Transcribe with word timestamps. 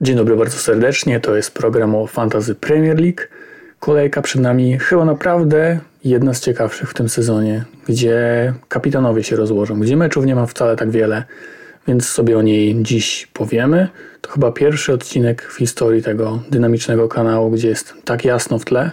Dzień 0.00 0.16
dobry 0.16 0.36
bardzo 0.36 0.58
serdecznie. 0.58 1.20
To 1.20 1.36
jest 1.36 1.54
program 1.54 1.94
o 1.94 2.06
Fantasy 2.06 2.54
Premier 2.54 3.00
League. 3.00 3.20
Kolejka 3.80 4.22
przed 4.22 4.42
nami 4.42 4.78
chyba 4.78 5.04
naprawdę 5.04 5.80
jedna 6.04 6.34
z 6.34 6.40
ciekawszych 6.40 6.90
w 6.90 6.94
tym 6.94 7.08
sezonie, 7.08 7.64
gdzie 7.88 8.52
kapitanowie 8.68 9.24
się 9.24 9.36
rozłożą, 9.36 9.80
gdzie 9.80 9.96
meczów 9.96 10.26
nie 10.26 10.34
ma 10.34 10.46
wcale 10.46 10.76
tak 10.76 10.90
wiele, 10.90 11.24
więc 11.88 12.08
sobie 12.08 12.38
o 12.38 12.42
niej 12.42 12.82
dziś 12.82 13.28
powiemy. 13.32 13.88
To 14.20 14.30
chyba 14.30 14.52
pierwszy 14.52 14.92
odcinek 14.92 15.42
w 15.42 15.56
historii 15.56 16.02
tego 16.02 16.42
dynamicznego 16.50 17.08
kanału, 17.08 17.50
gdzie 17.50 17.68
jest 17.68 17.94
tak 18.04 18.24
jasno 18.24 18.58
w 18.58 18.64
tle. 18.64 18.90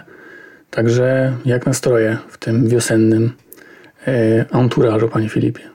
Także 0.70 1.36
jak 1.44 1.66
nastroje 1.66 2.18
w 2.28 2.38
tym 2.38 2.68
wiosennym 2.68 3.32
e, 4.06 4.44
anturażu, 4.52 5.08
panie 5.08 5.28
Filipie? 5.28 5.71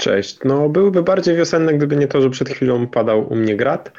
Cześć. 0.00 0.38
No, 0.44 0.68
byłyby 0.68 1.02
bardziej 1.02 1.36
wiosenne, 1.36 1.74
gdyby 1.74 1.96
nie 1.96 2.08
to, 2.08 2.22
że 2.22 2.30
przed 2.30 2.48
chwilą 2.48 2.86
padał 2.86 3.32
u 3.32 3.36
mnie 3.36 3.56
grad, 3.56 3.92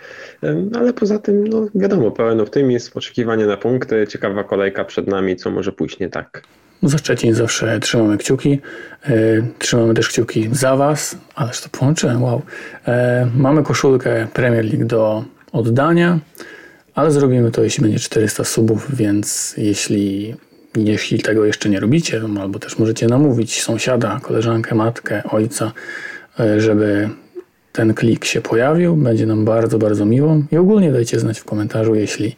ale 0.75 0.93
poza 0.93 1.19
tym, 1.19 1.47
no 1.47 1.67
wiadomo, 1.75 2.11
pełen 2.11 2.39
optymizm, 2.39 2.91
oczekiwanie 2.95 3.45
na 3.45 3.57
punkty, 3.57 4.07
ciekawa 4.07 4.43
kolejka 4.43 4.85
przed 4.85 5.07
nami, 5.07 5.35
co 5.35 5.51
może 5.51 5.71
pójść 5.71 5.99
nie 5.99 6.09
tak. 6.09 6.43
Za 6.83 6.97
Szczecin 6.97 7.33
zawsze 7.33 7.79
trzymamy 7.79 8.17
kciuki. 8.17 8.59
E, 9.03 9.11
trzymamy 9.59 9.93
też 9.93 10.09
kciuki 10.09 10.49
za 10.51 10.75
Was, 10.75 11.17
ależ 11.35 11.61
to 11.61 11.69
połączyłem, 11.79 12.23
wow. 12.23 12.41
E, 12.87 13.27
mamy 13.35 13.63
koszulkę 13.63 14.27
Premier 14.33 14.65
League 14.65 14.85
do 14.85 15.23
oddania, 15.51 16.19
ale 16.95 17.11
zrobimy 17.11 17.51
to, 17.51 17.63
jeśli 17.63 17.83
będzie 17.83 17.99
400 17.99 18.43
subów, 18.43 18.95
więc 18.95 19.53
jeśli 19.57 20.35
jeśli 20.75 21.19
tego 21.19 21.45
jeszcze 21.45 21.69
nie 21.69 21.79
robicie, 21.79 22.21
albo 22.41 22.59
też 22.59 22.79
możecie 22.79 23.07
namówić 23.07 23.61
sąsiada, 23.61 24.19
koleżankę, 24.23 24.75
matkę, 24.75 25.23
ojca, 25.23 25.71
e, 26.39 26.61
żeby 26.61 27.09
ten 27.71 27.93
klik 27.93 28.25
się 28.25 28.41
pojawił. 28.41 28.95
Będzie 28.95 29.25
nam 29.25 29.45
bardzo, 29.45 29.77
bardzo 29.77 30.05
miło. 30.05 30.37
I 30.51 30.57
ogólnie 30.57 30.91
dajcie 30.91 31.19
znać 31.19 31.39
w 31.39 31.43
komentarzu, 31.43 31.95
jeśli 31.95 32.35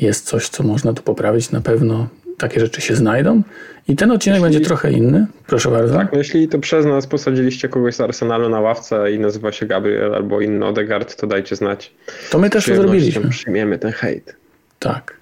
jest 0.00 0.26
coś, 0.26 0.48
co 0.48 0.62
można 0.62 0.92
tu 0.92 1.02
poprawić. 1.02 1.50
Na 1.50 1.60
pewno 1.60 2.08
takie 2.38 2.60
rzeczy 2.60 2.80
się 2.80 2.96
znajdą. 2.96 3.42
I 3.88 3.96
ten 3.96 4.10
odcinek 4.10 4.36
jeśli, 4.36 4.52
będzie 4.52 4.68
trochę 4.68 4.92
inny. 4.92 5.26
Proszę 5.46 5.70
bardzo. 5.70 5.94
Tak, 5.94 6.12
no 6.12 6.18
jeśli 6.18 6.48
to 6.48 6.58
przez 6.58 6.86
nas 6.86 7.06
posadziliście 7.06 7.68
kogoś 7.68 7.94
z 7.94 8.00
Arsenalu 8.00 8.48
na 8.48 8.60
ławce 8.60 9.12
i 9.12 9.18
nazywa 9.18 9.52
się 9.52 9.66
Gabriel 9.66 10.14
albo 10.14 10.40
inny 10.40 10.66
Odegaard, 10.66 11.16
to 11.16 11.26
dajcie 11.26 11.56
znać. 11.56 11.94
To 12.30 12.38
my 12.38 12.50
też 12.50 12.64
to 12.64 12.74
zrobiliśmy. 12.74 13.30
Przyjmiemy 13.30 13.78
ten 13.78 13.92
hejt. 13.92 14.36
Tak. 14.78 15.17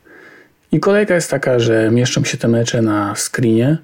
I 0.77 0.80
kolejka 0.80 1.14
jest 1.14 1.30
taka, 1.30 1.58
że 1.58 1.91
mieszczą 1.91 2.24
się 2.24 2.38
te 2.38 2.48
mecze 2.48 2.82
na 2.82 3.14
screenie 3.14 3.78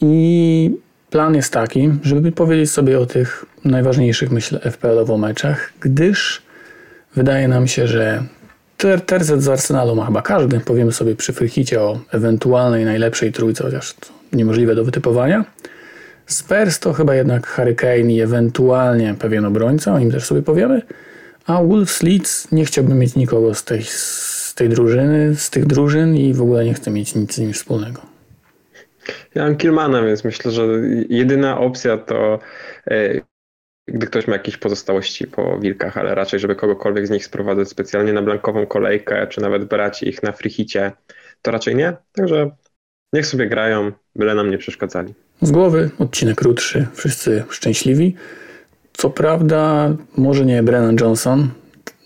i 0.00 0.76
plan 1.10 1.34
jest 1.34 1.52
taki, 1.52 1.90
żeby 2.02 2.32
powiedzieć 2.32 2.70
sobie 2.70 2.98
o 2.98 3.06
tych 3.06 3.44
najważniejszych, 3.64 4.30
myślę, 4.30 4.58
FPL-owo 4.58 5.18
meczach, 5.18 5.72
gdyż 5.80 6.42
wydaje 7.16 7.48
nam 7.48 7.68
się, 7.68 7.86
że 7.86 8.22
tercet 9.06 9.42
z 9.42 9.48
Arsenalu 9.48 9.94
ma 9.94 10.06
chyba 10.06 10.22
każdy. 10.22 10.60
Powiemy 10.60 10.92
sobie 10.92 11.16
przy 11.16 11.32
Frichicie 11.32 11.80
o 11.80 12.00
ewentualnej 12.12 12.84
najlepszej 12.84 13.32
trójce, 13.32 13.64
chociaż 13.64 13.94
to 13.94 14.08
niemożliwe 14.32 14.74
do 14.74 14.84
wytypowania. 14.84 15.44
Spurs 16.26 16.78
to 16.78 16.92
chyba 16.92 17.14
jednak 17.14 17.46
Harry 17.46 17.74
Kane 17.74 18.12
i 18.12 18.20
ewentualnie 18.20 19.14
pewien 19.18 19.44
obrońca, 19.44 19.94
o 19.94 19.98
nim 19.98 20.10
też 20.10 20.24
sobie 20.24 20.42
powiemy. 20.42 20.82
A 21.46 21.62
Wolves 21.62 22.02
Leeds 22.02 22.52
nie 22.52 22.64
chciałbym 22.64 22.98
mieć 22.98 23.16
nikogo 23.16 23.54
z 23.54 23.64
tej 23.64 23.82
tej 24.58 24.68
drużyny, 24.68 25.36
z 25.36 25.50
tych 25.50 25.66
drużyn 25.66 26.16
i 26.16 26.34
w 26.34 26.42
ogóle 26.42 26.64
nie 26.64 26.74
chcę 26.74 26.90
mieć 26.90 27.14
nic 27.14 27.34
z 27.34 27.38
nimi 27.38 27.52
wspólnego. 27.52 28.00
Ja 29.34 29.44
mam 29.44 29.56
Kilmana, 29.56 30.02
więc 30.02 30.24
myślę, 30.24 30.50
że 30.50 30.66
jedyna 31.08 31.60
opcja 31.60 31.98
to 31.98 32.38
e, 32.90 33.20
gdy 33.88 34.06
ktoś 34.06 34.26
ma 34.26 34.32
jakieś 34.32 34.56
pozostałości 34.56 35.26
po 35.26 35.58
wilkach, 35.58 35.96
ale 35.96 36.14
raczej, 36.14 36.40
żeby 36.40 36.56
kogokolwiek 36.56 37.06
z 37.06 37.10
nich 37.10 37.24
sprowadzać 37.24 37.68
specjalnie 37.68 38.12
na 38.12 38.22
blankową 38.22 38.66
kolejkę, 38.66 39.26
czy 39.26 39.40
nawet 39.40 39.64
brać 39.64 40.02
ich 40.02 40.22
na 40.22 40.32
frichicie, 40.32 40.92
to 41.42 41.50
raczej 41.50 41.74
nie. 41.74 41.96
Także 42.12 42.50
niech 43.12 43.26
sobie 43.26 43.46
grają, 43.46 43.92
byle 44.16 44.34
nam 44.34 44.50
nie 44.50 44.58
przeszkadzali. 44.58 45.14
Z 45.42 45.50
głowy 45.50 45.90
odcinek 45.98 46.36
krótszy, 46.36 46.86
wszyscy 46.94 47.44
szczęśliwi. 47.50 48.14
Co 48.92 49.10
prawda, 49.10 49.92
może 50.16 50.44
nie 50.44 50.62
Brennan 50.62 50.96
Johnson, 51.00 51.50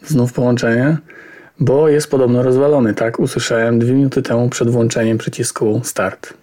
znów 0.03 0.32
połączenie, 0.32 0.97
bo 1.60 1.88
jest 1.88 2.10
podobno 2.10 2.42
rozwalony, 2.42 2.94
tak? 2.94 3.20
Usłyszałem 3.20 3.78
dwie 3.78 3.92
minuty 3.92 4.22
temu 4.22 4.48
przed 4.48 4.70
włączeniem 4.70 5.18
przycisku 5.18 5.80
start. 5.84 6.34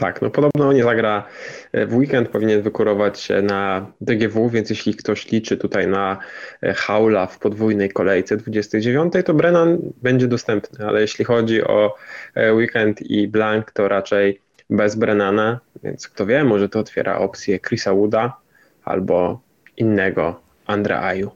Tak, 0.00 0.22
no 0.22 0.30
podobno 0.30 0.72
nie 0.72 0.82
zagra 0.82 1.26
e, 1.72 1.86
w 1.86 1.96
weekend, 1.96 2.28
powinien 2.28 2.62
wykurować 2.62 3.20
się 3.20 3.42
na 3.42 3.86
DGW, 4.00 4.48
więc 4.48 4.70
jeśli 4.70 4.94
ktoś 4.94 5.30
liczy 5.30 5.56
tutaj 5.56 5.88
na 5.88 6.18
e, 6.62 6.74
Haula 6.74 7.26
w 7.26 7.38
podwójnej 7.38 7.90
kolejce 7.90 8.36
29, 8.36 9.12
to 9.24 9.34
Brennan 9.34 9.78
będzie 10.02 10.26
dostępny, 10.26 10.86
ale 10.86 11.00
jeśli 11.00 11.24
chodzi 11.24 11.64
o 11.64 11.94
e, 12.34 12.54
weekend 12.54 13.02
i 13.02 13.28
Blank, 13.28 13.70
to 13.70 13.88
raczej 13.88 14.40
bez 14.70 14.94
Brennana, 14.94 15.60
więc 15.82 16.08
kto 16.08 16.26
wie, 16.26 16.44
może 16.44 16.68
to 16.68 16.78
otwiera 16.78 17.18
opcję 17.18 17.58
Chrisa 17.60 17.94
Wooda 17.94 18.36
albo 18.84 19.40
innego 19.76 20.40
Andrea 20.66 21.02
Aju. 21.02 21.30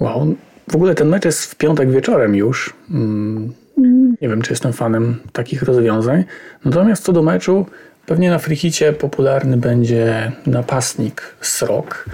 Wow, 0.00 0.34
w 0.70 0.74
ogóle 0.74 0.94
ten 0.94 1.08
mecz 1.08 1.24
jest 1.24 1.44
w 1.44 1.54
piątek 1.54 1.90
wieczorem 1.90 2.34
już. 2.34 2.74
Mm, 2.90 3.52
nie 4.22 4.28
wiem, 4.28 4.42
czy 4.42 4.52
jestem 4.52 4.72
fanem 4.72 5.16
takich 5.32 5.62
rozwiązań. 5.62 6.24
Natomiast 6.64 7.04
co 7.04 7.12
do 7.12 7.22
meczu, 7.22 7.66
pewnie 8.06 8.30
na 8.30 8.38
frichicie 8.38 8.92
popularny 8.92 9.56
będzie 9.56 10.32
napastnik 10.46 11.22
Srok. 11.40 12.04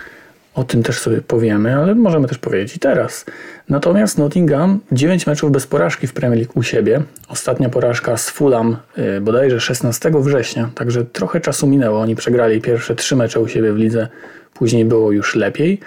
O 0.54 0.64
tym 0.64 0.82
też 0.82 0.98
sobie 0.98 1.20
powiemy, 1.20 1.76
ale 1.76 1.94
możemy 1.94 2.28
też 2.28 2.38
powiedzieć 2.38 2.76
i 2.76 2.78
teraz. 2.78 3.24
Natomiast 3.68 4.18
Nottingham 4.18 4.80
9 4.92 5.26
meczów 5.26 5.52
bez 5.52 5.66
porażki 5.66 6.06
w 6.06 6.12
Premier 6.12 6.38
League 6.38 6.52
u 6.54 6.62
siebie. 6.62 7.02
Ostatnia 7.28 7.68
porażka 7.68 8.16
z 8.16 8.30
Fulham 8.30 8.76
y, 8.98 9.20
bodajże 9.20 9.60
16 9.60 10.10
września, 10.14 10.70
także 10.74 11.04
trochę 11.04 11.40
czasu 11.40 11.66
minęło. 11.66 12.00
Oni 12.00 12.16
przegrali 12.16 12.60
pierwsze 12.60 12.94
3 12.94 13.16
mecze 13.16 13.40
u 13.40 13.48
siebie 13.48 13.72
w 13.72 13.76
lidze, 13.76 14.08
później 14.54 14.84
było 14.84 15.12
już 15.12 15.34
lepiej, 15.34 15.80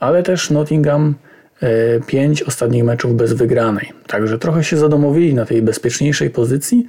ale 0.00 0.22
też 0.22 0.50
Nottingham 0.50 1.14
pięć 2.06 2.42
ostatnich 2.42 2.84
meczów 2.84 3.16
bez 3.16 3.32
wygranej. 3.32 3.92
Także 4.06 4.38
trochę 4.38 4.64
się 4.64 4.76
zadomowili 4.76 5.34
na 5.34 5.46
tej 5.46 5.62
bezpieczniejszej 5.62 6.30
pozycji, 6.30 6.86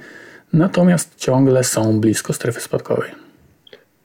natomiast 0.52 1.16
ciągle 1.16 1.64
są 1.64 2.00
blisko 2.00 2.32
strefy 2.32 2.60
spadkowej. 2.60 3.10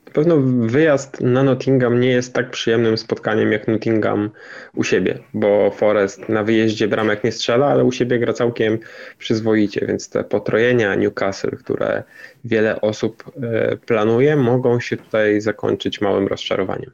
Na 0.06 0.14
pewno 0.24 0.38
wyjazd 0.68 1.22
na 1.22 1.44
Nottingham 1.44 2.00
nie 2.00 2.10
jest 2.10 2.34
tak 2.34 2.52
przyjemnym 2.52 2.98
spotkaniem 2.98 3.52
jak 3.52 3.68
Nottingham 3.68 4.30
u 4.76 4.84
siebie, 4.84 5.20
bo 5.34 5.72
Forest 5.72 6.30
na 6.30 6.44
wyjeździe 6.44 6.88
bramek 6.88 7.24
nie 7.24 7.32
strzela, 7.32 7.68
ale 7.68 7.84
u 7.84 7.92
siebie 7.92 8.20
gra 8.20 8.34
całkiem 8.34 8.80
przyzwoicie, 9.18 9.86
więc 9.88 10.10
te 10.10 10.24
potrojenia 10.24 10.96
Newcastle, 10.96 11.58
które 11.58 12.04
wiele 12.46 12.82
osób 12.82 13.24
e, 13.44 13.78
planuje, 13.78 14.36
mogą 14.36 14.80
się 14.80 14.98
tutaj 14.98 15.42
zakończyć 15.42 16.02
małym 16.02 16.28
rozczarowaniem. 16.28 16.92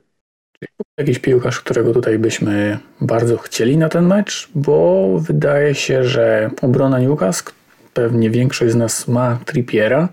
Jakiś 0.97 1.19
piłkarz, 1.19 1.59
którego 1.59 1.93
tutaj 1.93 2.19
byśmy 2.19 2.79
bardzo 3.01 3.37
chcieli 3.37 3.77
na 3.77 3.89
ten 3.89 4.05
mecz, 4.05 4.49
bo 4.55 5.07
wydaje 5.19 5.75
się, 5.75 6.03
że 6.03 6.49
obrona 6.61 6.99
Newcastle, 6.99 7.51
pewnie 7.93 8.29
większość 8.29 8.71
z 8.71 8.75
nas 8.75 9.07
ma 9.07 9.39
Trippiera, 9.45 10.09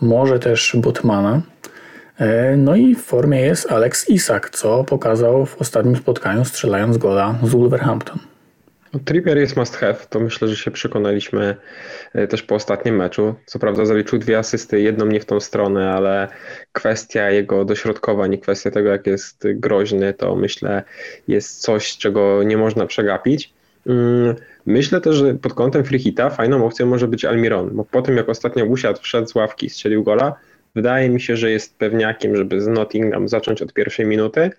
może 0.00 0.38
też 0.38 0.76
Botmana. 0.78 1.42
E, 2.18 2.56
no 2.56 2.76
i 2.76 2.94
w 2.94 3.02
formie 3.02 3.40
jest 3.40 3.72
Alex 3.72 4.08
Isak, 4.08 4.50
co 4.50 4.84
pokazał 4.84 5.46
w 5.46 5.60
ostatnim 5.60 5.96
spotkaniu 5.96 6.44
strzelając 6.44 6.98
gola 6.98 7.34
z 7.42 7.50
Wolverhampton. 7.50 8.18
No, 8.96 9.00
Trippier 9.04 9.38
jest 9.38 9.56
must 9.56 9.76
have, 9.76 9.96
to 10.10 10.20
myślę, 10.20 10.48
że 10.48 10.56
się 10.56 10.70
przekonaliśmy 10.70 11.56
e, 12.14 12.26
też 12.26 12.42
po 12.42 12.54
ostatnim 12.54 12.96
meczu. 12.96 13.34
Co 13.46 13.58
prawda 13.58 13.84
zaliczył 13.84 14.18
dwie 14.18 14.38
asysty, 14.38 14.80
jedną 14.80 15.06
nie 15.06 15.20
w 15.20 15.24
tą 15.24 15.40
stronę, 15.40 15.92
ale 15.92 16.28
kwestia 16.72 17.30
jego 17.30 17.64
dośrodkowań 17.64 18.34
i 18.34 18.38
kwestia 18.38 18.70
tego, 18.70 18.88
jak 18.88 19.06
jest 19.06 19.44
groźny, 19.54 20.14
to 20.14 20.36
myślę 20.36 20.82
jest 21.28 21.60
coś, 21.60 21.96
czego 21.96 22.42
nie 22.42 22.56
można 22.56 22.86
przegapić. 22.86 23.52
Mm, 23.86 24.34
myślę 24.66 25.00
też, 25.00 25.16
że 25.16 25.34
pod 25.34 25.54
kątem 25.54 25.84
Frichita 25.84 26.30
fajną 26.30 26.66
opcją 26.66 26.86
może 26.86 27.08
być 27.08 27.24
Almiron, 27.24 27.70
bo 27.72 27.84
po 27.84 28.02
tym 28.02 28.16
jak 28.16 28.28
ostatnio 28.28 28.64
usiadł, 28.64 29.00
wszedł 29.02 29.28
z 29.28 29.34
ławki, 29.34 29.70
strzelił 29.70 30.04
gola, 30.04 30.34
wydaje 30.74 31.10
mi 31.10 31.20
się, 31.20 31.36
że 31.36 31.50
jest 31.50 31.78
pewniakiem, 31.78 32.36
żeby 32.36 32.60
z 32.60 32.66
Nottingham 32.66 33.28
zacząć 33.28 33.62
od 33.62 33.72
pierwszej 33.72 34.06
minuty 34.06 34.50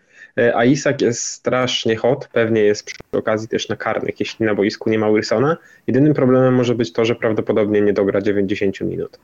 a 0.56 0.66
Isak 0.66 1.02
jest 1.02 1.24
strasznie 1.24 1.96
hot, 1.96 2.30
pewnie 2.34 2.62
jest 2.62 2.86
przy 2.86 2.98
okazji 3.12 3.48
też 3.48 3.70
na 3.70 3.76
karnych, 3.76 4.20
jeśli 4.20 4.46
na 4.46 4.56
boisku 4.56 4.90
nie 4.90 5.00
ma 5.00 5.12
Wilsona. 5.12 5.58
Jedynym 5.88 6.14
problemem 6.14 6.54
może 6.54 6.76
być 6.76 6.94
to, 6.94 7.06
że 7.06 7.16
prawdopodobnie 7.16 7.82
nie 7.82 7.94
dogra 7.94 8.22
90 8.22 8.82
minut. 8.82 9.20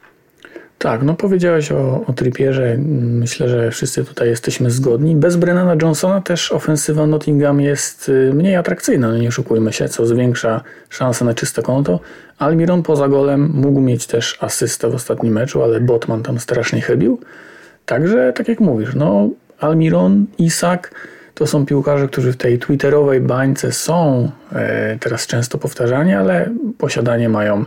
Tak, 0.79 1.03
no 1.03 1.13
powiedziałeś 1.13 1.71
o, 1.71 2.05
o 2.07 2.13
Trippierze. 2.13 2.77
Myślę, 2.99 3.49
że 3.49 3.71
wszyscy 3.71 4.05
tutaj 4.05 4.29
jesteśmy 4.29 4.71
zgodni. 4.71 5.15
Bez 5.15 5.35
Brennana 5.35 5.75
Johnsona 5.81 6.21
też 6.21 6.51
ofensywa 6.51 7.07
Nottingham 7.07 7.61
jest 7.61 8.09
y, 8.09 8.31
mniej 8.33 8.55
atrakcyjna, 8.55 9.07
no 9.07 9.17
nie 9.17 9.27
oszukujmy 9.27 9.73
się, 9.73 9.89
co 9.89 10.05
zwiększa 10.05 10.61
szanse 10.89 11.25
na 11.25 11.33
czyste 11.33 11.61
konto. 11.61 11.99
Almiron 12.37 12.83
poza 12.83 13.07
golem 13.07 13.51
mógł 13.53 13.81
mieć 13.81 14.07
też 14.07 14.37
asystę 14.41 14.89
w 14.89 14.95
ostatnim 14.95 15.33
meczu, 15.33 15.63
ale 15.63 15.79
Botman 15.79 16.23
tam 16.23 16.39
strasznie 16.39 16.81
chybił. 16.81 17.19
Także, 17.85 18.33
tak 18.35 18.47
jak 18.47 18.59
mówisz, 18.59 18.95
no 18.95 19.29
Almiron, 19.59 20.25
Isak, 20.37 20.91
To 21.33 21.47
są 21.47 21.65
piłkarze, 21.65 22.07
którzy 22.07 22.31
w 22.31 22.37
tej 22.37 22.59
twitterowej 22.59 23.21
bańce 23.21 23.71
są 23.71 24.31
e, 24.51 24.97
teraz 24.99 25.27
często 25.27 25.57
powtarzani, 25.57 26.13
ale 26.13 26.49
posiadanie 26.77 27.29
mają 27.29 27.65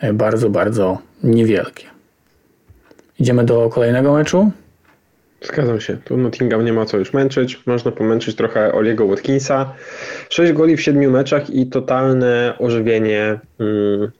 e, 0.00 0.12
bardzo, 0.12 0.50
bardzo 0.50 0.98
niewielkie. 1.22 1.84
Idziemy 3.18 3.44
do 3.44 3.68
kolejnego 3.68 4.12
meczu. 4.12 4.50
Zgadzam 5.42 5.80
się. 5.80 5.96
Tu 6.04 6.16
Nottingham 6.16 6.64
nie 6.64 6.72
ma 6.72 6.86
co 6.86 6.96
już 6.96 7.12
męczyć. 7.12 7.66
Można 7.66 7.90
pomęczyć 7.90 8.36
trochę 8.36 8.72
Oliego 8.72 9.06
Watkinsa. 9.06 9.74
6 10.28 10.52
goli 10.52 10.76
w 10.76 10.82
7 10.82 11.10
meczach 11.10 11.50
i 11.50 11.66
totalne 11.66 12.54
ożywienie 12.58 13.38
mm, 13.60 14.10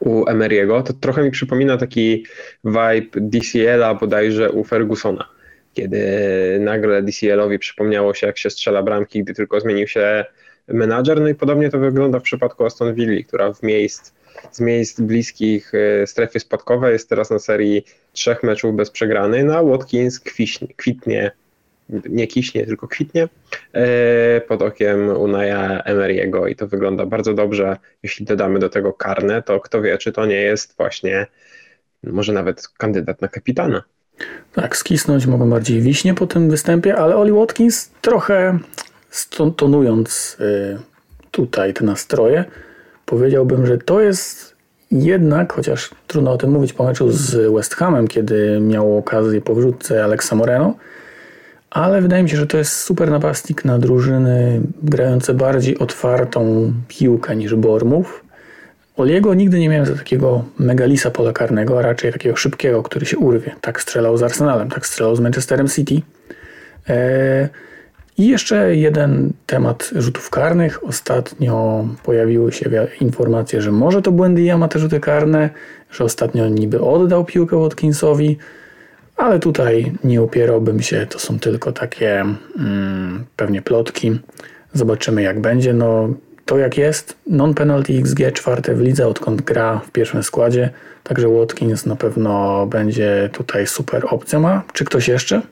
u 0.00 0.24
Emery'ego. 0.24 0.82
To 0.82 0.92
trochę 0.92 1.22
mi 1.22 1.30
przypomina 1.30 1.76
taki 1.76 2.26
vibe 2.64 3.20
DCL-a 3.20 3.94
bodajże 3.94 4.50
u 4.50 4.64
Fergusona, 4.64 5.24
kiedy 5.78 6.00
nagle 6.60 7.02
DCL-owi 7.02 7.58
przypomniało 7.58 8.14
się, 8.14 8.26
jak 8.26 8.38
się 8.38 8.50
strzela 8.50 8.82
bramki, 8.82 9.24
gdy 9.24 9.34
tylko 9.34 9.60
zmienił 9.60 9.86
się 9.86 10.24
menadżer. 10.68 11.20
No 11.20 11.28
i 11.28 11.34
podobnie 11.34 11.70
to 11.70 11.78
wygląda 11.78 12.18
w 12.20 12.22
przypadku 12.22 12.64
Aston 12.64 12.94
Villa, 12.94 13.22
która 13.28 13.52
w 13.52 13.62
miejsc, 13.62 14.12
z 14.52 14.60
miejsc 14.60 15.00
bliskich 15.00 15.72
e, 15.74 16.06
strefy 16.06 16.40
spadkowej 16.40 16.92
jest 16.92 17.08
teraz 17.08 17.30
na 17.30 17.38
serii 17.38 17.84
trzech 18.12 18.42
meczów 18.42 18.76
bez 18.76 18.90
przegranej, 18.90 19.44
no 19.44 19.64
Watkins 19.64 20.20
kwiśnie, 20.20 20.68
kwitnie, 20.76 21.30
nie 22.08 22.26
kiśnie, 22.26 22.66
tylko 22.66 22.88
kwitnie 22.88 23.28
e, 23.72 24.40
pod 24.40 24.62
okiem 24.62 25.08
Unaya 25.08 25.82
Emery'ego 25.86 26.50
i 26.50 26.56
to 26.56 26.66
wygląda 26.66 27.06
bardzo 27.06 27.34
dobrze. 27.34 27.76
Jeśli 28.02 28.26
dodamy 28.26 28.58
do 28.58 28.68
tego 28.68 28.92
karne, 28.92 29.42
to 29.42 29.60
kto 29.60 29.82
wie, 29.82 29.98
czy 29.98 30.12
to 30.12 30.26
nie 30.26 30.40
jest 30.40 30.76
właśnie 30.76 31.26
może 32.02 32.32
nawet 32.32 32.68
kandydat 32.68 33.20
na 33.20 33.28
kapitana. 33.28 33.82
Tak, 34.52 34.76
skisnąć 34.76 35.26
mogą 35.26 35.50
bardziej 35.50 35.80
wiśnie 35.80 36.14
po 36.14 36.26
tym 36.26 36.50
występie, 36.50 36.96
ale 36.96 37.16
Oli 37.16 37.32
Watkins 37.32 37.90
trochę 38.00 38.58
tonując 39.56 40.36
y, 40.40 40.78
tutaj 41.30 41.74
te 41.74 41.84
nastroje, 41.84 42.44
powiedziałbym, 43.06 43.66
że 43.66 43.78
to 43.78 44.00
jest 44.00 44.56
jednak, 44.90 45.52
chociaż 45.52 45.90
trudno 46.06 46.32
o 46.32 46.38
tym 46.38 46.50
mówić 46.50 46.72
po 46.72 46.84
meczu 46.84 47.10
z 47.10 47.54
West 47.54 47.74
Hamem, 47.74 48.08
kiedy 48.08 48.60
miał 48.60 48.98
okazję 48.98 49.40
po 49.40 49.54
wrzutce 49.54 50.04
Alexa 50.04 50.36
Moreno, 50.36 50.74
ale 51.70 52.02
wydaje 52.02 52.22
mi 52.22 52.30
się, 52.30 52.36
że 52.36 52.46
to 52.46 52.58
jest 52.58 52.72
super 52.72 53.10
napastnik 53.10 53.64
na 53.64 53.78
drużyny 53.78 54.60
grające 54.82 55.34
bardziej 55.34 55.78
otwartą 55.78 56.72
piłkę 56.88 57.36
niż 57.36 57.54
Bormów. 57.54 58.24
Oliego 58.98 59.34
nigdy 59.34 59.58
nie 59.58 59.68
miałem 59.68 59.86
za 59.86 59.94
takiego 59.94 60.44
megalisa 60.58 61.10
pola 61.10 61.32
karnego, 61.32 61.78
a 61.78 61.82
raczej 61.82 62.12
takiego 62.12 62.36
szybkiego, 62.36 62.82
który 62.82 63.06
się 63.06 63.18
urwie. 63.18 63.54
Tak 63.60 63.82
strzelał 63.82 64.16
z 64.16 64.22
Arsenalem, 64.22 64.68
tak 64.68 64.86
strzelał 64.86 65.16
z 65.16 65.20
Manchesterem 65.20 65.68
City. 65.68 66.02
Eee, 66.88 67.48
i 68.18 68.28
jeszcze 68.28 68.76
jeden 68.76 69.32
temat 69.46 69.90
rzutów 69.96 70.30
karnych. 70.30 70.84
Ostatnio 70.84 71.84
pojawiły 72.02 72.52
się 72.52 72.70
informacje, 73.00 73.62
że 73.62 73.72
może 73.72 74.02
to 74.02 74.12
Buendia 74.12 74.58
ma 74.58 74.68
te 74.68 74.78
rzuty 74.78 75.00
karne, 75.00 75.50
że 75.90 76.04
ostatnio 76.04 76.48
niby 76.48 76.80
oddał 76.80 77.24
piłkę 77.24 77.56
Watkinsowi, 77.56 78.38
ale 79.16 79.38
tutaj 79.38 79.92
nie 80.04 80.22
upierałbym 80.22 80.82
się, 80.82 81.06
to 81.10 81.18
są 81.18 81.38
tylko 81.38 81.72
takie 81.72 82.24
mm, 82.58 83.24
pewnie 83.36 83.62
plotki. 83.62 84.20
Zobaczymy 84.72 85.22
jak 85.22 85.40
będzie. 85.40 85.72
No, 85.72 86.08
to 86.48 86.58
jak 86.58 86.78
jest, 86.78 87.16
non-penalty 87.26 87.98
XG 87.98 88.32
czwarte 88.32 88.74
w 88.74 88.80
lidze, 88.80 89.06
odkąd 89.06 89.42
gra 89.42 89.80
w 89.86 89.90
pierwszym 89.90 90.22
składzie, 90.22 90.70
także 91.04 91.28
Watkins 91.28 91.86
na 91.86 91.96
pewno 91.96 92.66
będzie 92.66 93.30
tutaj 93.32 93.66
super 93.66 94.06
opcją. 94.10 94.48
A 94.48 94.62
czy 94.72 94.84
ktoś 94.84 95.08
jeszcze? 95.08 95.42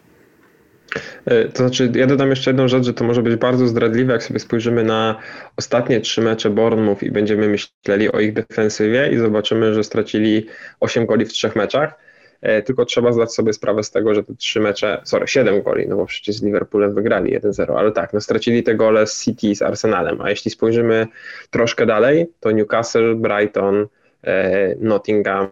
E, 1.25 1.45
to 1.45 1.57
znaczy, 1.57 1.93
ja 1.95 2.07
dodam 2.07 2.31
jeszcze 2.31 2.51
jedną 2.51 2.69
rzecz, 2.69 2.85
że 2.85 2.95
to 2.95 3.05
może 3.05 3.23
być 3.23 3.37
bardzo 3.37 3.67
zdradliwe, 3.67 4.13
jak 4.13 4.23
sobie 4.23 4.41
spojrzymy 4.41 4.85
na 4.85 5.17
ostatnie 5.57 6.01
trzy 6.01 6.21
mecze 6.21 6.51
Bournemouth 6.51 7.03
i 7.03 7.11
będziemy 7.11 7.49
myśleli 7.49 8.13
o 8.13 8.21
ich 8.21 8.33
defensywie 8.33 9.11
i 9.13 9.19
zobaczymy, 9.19 9.75
że 9.75 9.85
stracili 9.85 10.47
8 10.81 11.07
goli 11.07 11.25
w 11.25 11.33
trzech 11.33 11.57
meczach. 11.57 12.06
E, 12.43 12.62
tylko 12.62 12.85
trzeba 12.85 13.12
zdać 13.12 13.35
sobie 13.35 13.53
sprawę 13.53 13.83
z 13.83 13.91
tego, 13.91 14.15
że 14.15 14.25
te 14.25 14.35
trzy 14.35 14.61
mecze, 14.61 15.00
sorry, 15.05 15.29
7 15.29 15.62
goli, 15.62 15.88
no 15.88 15.97
bo 15.97 16.06
przecież 16.06 16.37
z 16.37 16.43
Liverpoolem 16.43 16.94
wygrali 16.94 17.38
1-0, 17.41 17.79
ale 17.79 17.93
tak, 17.93 18.12
no 18.12 18.21
stracili 18.21 18.62
te 18.62 18.75
gole 18.75 19.06
z 19.06 19.25
City, 19.25 19.55
z 19.55 19.62
Arsenalem, 19.62 20.21
a 20.21 20.31
jeśli 20.31 20.50
spojrzymy 20.50 21.06
troszkę 21.50 21.87
dalej, 21.87 22.27
to 22.41 22.50
Newcastle, 22.50 23.15
Brighton, 23.17 23.87
e, 24.25 24.75
Nottingham, 24.81 25.49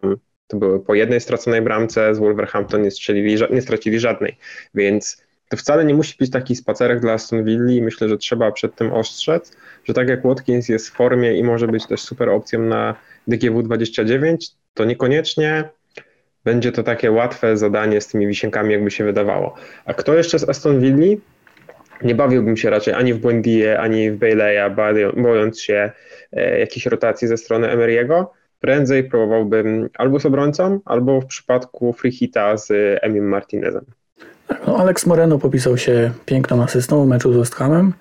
to 0.47 0.57
były 0.57 0.81
po 0.81 0.95
jednej 0.95 1.21
straconej 1.21 1.63
bramce, 1.63 2.15
z 2.15 2.19
Wolverhampton 2.19 2.83
nie, 2.83 2.91
strzelili, 2.91 3.37
nie 3.51 3.63
stracili 3.63 4.01
żadnej, 4.01 4.37
więc 4.75 5.25
to 5.49 5.57
wcale 5.57 5.85
nie 5.85 5.95
musi 5.95 6.17
być 6.19 6.31
taki 6.31 6.57
spacerek 6.57 7.01
dla 7.01 7.13
Aston 7.13 7.45
Villa 7.45 7.73
i 7.73 7.83
myślę, 7.83 8.09
że 8.09 8.19
trzeba 8.19 8.53
przed 8.53 8.75
tym 8.75 8.93
ostrzec, 8.93 9.57
że 9.85 9.95
tak 9.95 10.09
jak 10.09 10.23
Watkins 10.23 10.69
jest 10.69 10.89
w 10.89 10.93
formie 10.93 11.39
i 11.39 11.45
może 11.45 11.69
być 11.69 11.87
też 11.87 12.01
super 12.01 12.29
opcją 12.29 12.61
na 12.61 12.95
DGW 13.27 13.63
29, 13.63 14.51
to 14.75 14.85
niekoniecznie 14.85 15.69
będzie 16.45 16.73
to 16.73 16.83
takie 16.83 17.11
łatwe 17.11 17.57
zadanie 17.57 18.01
z 18.01 18.09
tymi 18.09 18.27
wisienkami, 18.27 18.73
jakby 18.73 18.91
się 18.91 19.05
wydawało. 19.05 19.55
A 19.85 19.95
kto 19.95 20.15
jeszcze 20.15 20.39
z 20.39 20.49
Aston 20.49 20.81
Villa? 20.81 21.17
Nie 22.03 22.15
bawiłbym 22.15 22.57
się 22.57 22.71
raczej 22.71 22.95
ani 22.95 23.15
w 23.15 23.19
Błędie, 23.19 23.81
ani 23.81 24.11
w 24.11 24.17
Bayleya, 24.17 24.75
bojąc 25.17 25.61
się 25.61 25.91
e, 26.33 26.59
jakiejś 26.59 26.87
rotacji 26.87 27.29
ze 27.29 27.37
strony 27.37 27.69
Emery'ego. 27.69 28.25
Prędzej 28.61 29.05
próbowałbym 29.05 29.89
albo 29.99 30.21
z 30.21 30.27
obrońcą, 30.27 30.81
albo 30.85 31.21
w 31.21 31.27
przypadku 31.27 31.93
free 31.93 32.13
hita 32.13 32.57
z 32.57 32.73
Emim 33.03 33.29
Martinezem. 33.29 33.85
No, 34.67 34.77
Alex 34.77 35.07
Moreno 35.07 35.39
popisał 35.39 35.79
się 35.79 36.11
piękną 36.27 36.63
asystą 36.63 37.05
w 37.05 37.09
meczu 37.09 37.33
z 37.33 37.37
West 37.37 37.55
Hamem, 37.55 37.93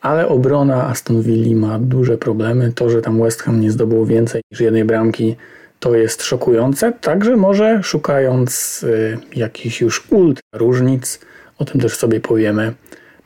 ale 0.00 0.28
obrona 0.28 0.88
Aston 0.88 1.22
Villa 1.22 1.56
ma 1.56 1.78
duże 1.78 2.18
problemy. 2.18 2.72
To, 2.72 2.90
że 2.90 3.02
tam 3.02 3.22
West 3.22 3.42
Ham 3.42 3.60
nie 3.60 3.70
zdobył 3.70 4.04
więcej 4.04 4.42
niż 4.50 4.60
jednej 4.60 4.84
bramki, 4.84 5.36
to 5.82 5.94
jest 5.94 6.22
szokujące. 6.22 6.92
Także 7.00 7.36
może 7.36 7.82
szukając 7.82 8.82
y, 8.82 9.18
jakichś 9.36 9.80
już 9.80 10.06
ultra 10.10 10.42
różnic, 10.52 11.20
o 11.58 11.64
tym 11.64 11.80
też 11.80 11.96
sobie 11.96 12.20
powiemy, 12.20 12.72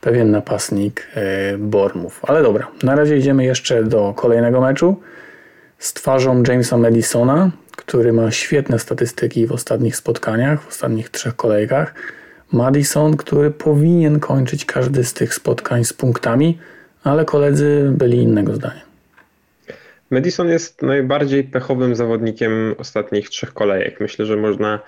pewien 0.01 0.31
napastnik 0.31 1.07
y, 1.53 1.57
Bormów. 1.57 2.19
Ale 2.23 2.43
dobra, 2.43 2.67
na 2.83 2.95
razie 2.95 3.17
idziemy 3.17 3.43
jeszcze 3.45 3.83
do 3.83 4.13
kolejnego 4.13 4.61
meczu 4.61 4.95
z 5.79 5.93
twarzą 5.93 6.43
Jamesa 6.47 6.77
Madisona, 6.77 7.51
który 7.75 8.13
ma 8.13 8.31
świetne 8.31 8.79
statystyki 8.79 9.47
w 9.47 9.51
ostatnich 9.51 9.95
spotkaniach, 9.95 10.61
w 10.61 10.67
ostatnich 10.67 11.09
trzech 11.09 11.35
kolejkach. 11.35 11.93
Madison, 12.51 13.17
który 13.17 13.51
powinien 13.51 14.19
kończyć 14.19 14.65
każdy 14.65 15.03
z 15.03 15.13
tych 15.13 15.33
spotkań 15.33 15.83
z 15.83 15.93
punktami, 15.93 16.59
ale 17.03 17.25
koledzy 17.25 17.91
byli 17.91 18.17
innego 18.17 18.55
zdania. 18.55 18.86
Madison 20.09 20.49
jest 20.49 20.81
najbardziej 20.81 21.43
pechowym 21.43 21.95
zawodnikiem 21.95 22.75
ostatnich 22.77 23.29
trzech 23.29 23.53
kolejek. 23.53 23.99
Myślę, 23.99 24.25
że 24.25 24.37
można 24.37 24.79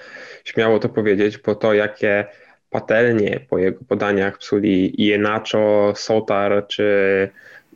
śmiało 0.45 0.79
to 0.79 0.89
powiedzieć, 0.89 1.37
bo 1.37 1.55
to 1.55 1.73
jakie 1.73 2.25
patelnie 2.69 3.39
po 3.49 3.57
jego 3.57 3.79
podaniach 3.87 4.37
psuli 4.37 5.01
Ienacho, 5.01 5.93
Sotar 5.95 6.67
czy 6.67 7.29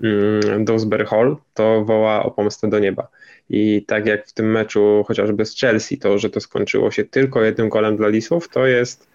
mm, 0.04 0.66
Dosberry 0.66 1.06
Hall, 1.06 1.38
to 1.54 1.86
woła 1.86 2.24
o 2.24 2.32
pomstę 2.32 2.70
do 2.70 2.80
nieba. 2.80 3.08
I 3.50 3.86
tak 3.88 4.06
jak 4.06 4.28
w 4.28 4.34
tym 4.34 4.52
meczu 4.52 5.04
chociażby 5.08 5.46
z 5.46 5.60
Chelsea, 5.60 5.98
to, 5.98 6.18
że 6.18 6.30
to 6.30 6.40
skończyło 6.40 6.92
się 6.92 7.04
tylko 7.04 7.42
jednym 7.42 7.70
golem 7.70 7.98
dla 7.98 8.08
Lisów, 8.08 8.50
to 8.50 8.68
jest 8.68 9.13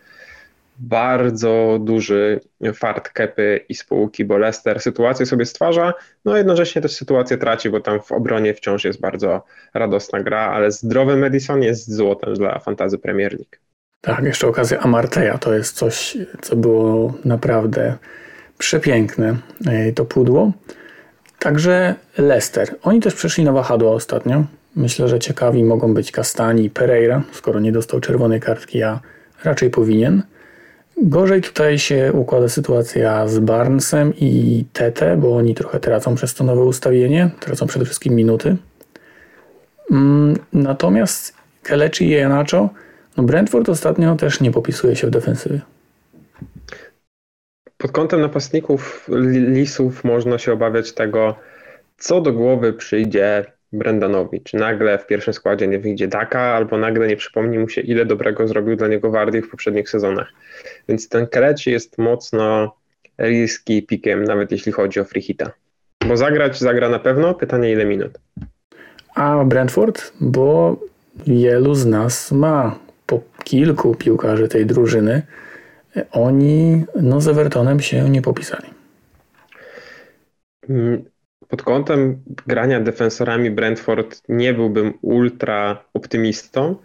bardzo 0.79 1.79
duży 1.81 2.41
fart 2.75 3.09
Kepy 3.09 3.61
i 3.69 3.75
spółki, 3.75 4.25
bo 4.25 4.39
Leicester 4.39 4.81
sytuację 4.81 5.27
sobie 5.27 5.47
stwarza, 5.47 5.95
no 6.25 6.37
jednocześnie 6.37 6.83
też 6.83 6.97
sytuację 6.97 7.39
traci, 7.39 7.71
bo 7.71 7.81
tam 7.81 8.01
w 8.01 8.13
obronie 8.13 8.55
wciąż 8.55 8.85
jest 8.85 9.01
bardzo 9.01 9.45
radosna 9.75 10.23
gra, 10.23 10.41
ale 10.41 10.73
zdrowy 10.73 11.17
Madison 11.17 11.63
jest 11.63 11.95
złotem 11.95 12.35
dla 12.35 12.59
fantazy 12.59 12.99
Premier 12.99 13.33
League. 13.33 13.57
Tak, 14.01 14.25
jeszcze 14.25 14.47
okazja 14.47 14.79
Amarteja 14.79 15.39
to 15.39 15.55
jest 15.55 15.77
coś, 15.77 16.17
co 16.43 16.57
było 16.57 17.15
naprawdę 17.25 17.95
przepiękne, 18.59 19.37
e, 19.67 19.93
to 19.93 20.05
pudło. 20.05 20.53
Także 21.39 21.95
Leicester. 22.19 22.75
Oni 22.83 23.01
też 23.01 23.15
przeszli 23.15 23.45
na 23.45 23.53
wahadło 23.53 23.95
ostatnio. 23.95 24.45
Myślę, 24.77 25.09
że 25.09 25.19
ciekawi 25.19 25.65
mogą 25.65 25.95
być 25.95 26.13
Castani 26.13 26.65
i 26.65 26.71
Pereira, 26.71 27.23
skoro 27.33 27.61
nie 27.61 27.73
dostał 27.73 28.01
czerwonej 28.01 28.41
kartki, 28.41 28.83
a 28.83 29.01
raczej 29.45 29.71
powinien. 29.71 30.23
Gorzej 31.03 31.43
tutaj 31.43 31.79
się 31.79 32.13
układa 32.13 32.49
sytuacja 32.49 33.29
z 33.29 33.39
Barnesem 33.39 34.13
i 34.17 34.65
Tete, 34.73 35.17
bo 35.17 35.37
oni 35.37 35.55
trochę 35.55 35.81
tracą 35.81 36.15
przez 36.15 36.35
to 36.35 36.45
nowe 36.45 36.63
ustawienie, 36.63 37.31
tracą 37.41 37.67
przede 37.67 37.85
wszystkim 37.85 38.15
minuty. 38.15 38.57
Mm, 39.91 40.37
natomiast 40.53 41.35
Kelechi 41.63 42.05
i 42.05 42.11
Janacho, 42.11 42.69
no 43.17 43.23
Brentford 43.23 43.69
ostatnio 43.69 44.17
też 44.17 44.41
nie 44.41 44.51
popisuje 44.51 44.97
się 44.97 45.07
w 45.07 45.11
defensywie. 45.11 45.61
Pod 47.77 47.93
kątem 47.93 48.21
napastników 48.21 49.09
Lisów 49.49 50.05
można 50.05 50.39
się 50.39 50.53
obawiać 50.53 50.93
tego, 50.93 51.35
co 51.99 52.21
do 52.21 52.33
głowy 52.33 52.73
przyjdzie 52.73 53.45
Brendanowi. 53.73 54.41
Czy 54.41 54.57
nagle 54.57 54.99
w 54.99 55.07
pierwszym 55.07 55.35
składzie 55.35 55.69
nie 55.69 55.79
wyjdzie 55.79 56.09
Daka, 56.09 56.41
albo 56.41 56.79
nagle 56.79 57.09
nie 57.09 57.17
przypomni 57.17 57.59
mu 57.59 57.69
się, 57.69 57.81
ile 57.81 58.07
dobrego 58.07 58.49
zrobił 58.49 58.77
dla 58.77 58.89
niego 58.89 59.11
Wardy 59.11 59.43
w 59.43 59.51
poprzednich 59.51 59.91
sezonach. 59.91 60.33
Więc 60.89 61.09
ten 61.09 61.27
Keleci 61.27 61.71
jest 61.71 61.99
mocno 61.99 62.77
risky 63.19 63.83
pikiem, 63.83 64.25
nawet 64.25 64.53
jeśli 64.53 64.73
chodzi 64.73 65.01
o 65.01 65.05
free 65.05 65.23
hita. 65.23 65.51
Bo 66.09 66.17
zagrać 66.17 66.59
zagra 66.59 66.89
na 66.89 66.99
pewno, 66.99 67.35
pytanie 67.35 67.73
ile 67.73 67.85
minut. 67.85 68.19
A 69.15 69.45
Brentford, 69.45 70.13
bo 70.21 70.77
wielu 71.27 71.75
z 71.75 71.87
nas 71.87 72.33
ma 72.33 72.79
po 73.07 73.21
kilku 73.45 73.95
piłkarzy 73.95 74.49
tej 74.49 74.67
drużyny, 74.67 75.23
oni 76.13 76.85
no, 77.03 77.21
z 77.21 77.29
Evertonem 77.29 77.81
się 77.81 78.11
nie 78.11 78.23
popisali. 78.23 78.69
Pod 81.49 81.63
kątem 81.63 82.23
grania 82.47 82.81
defensorami 82.81 83.51
Brentford 83.51 84.23
nie 84.29 84.55
byłbym 84.55 84.95
ultra 85.03 85.85
optymistą, 85.95 86.77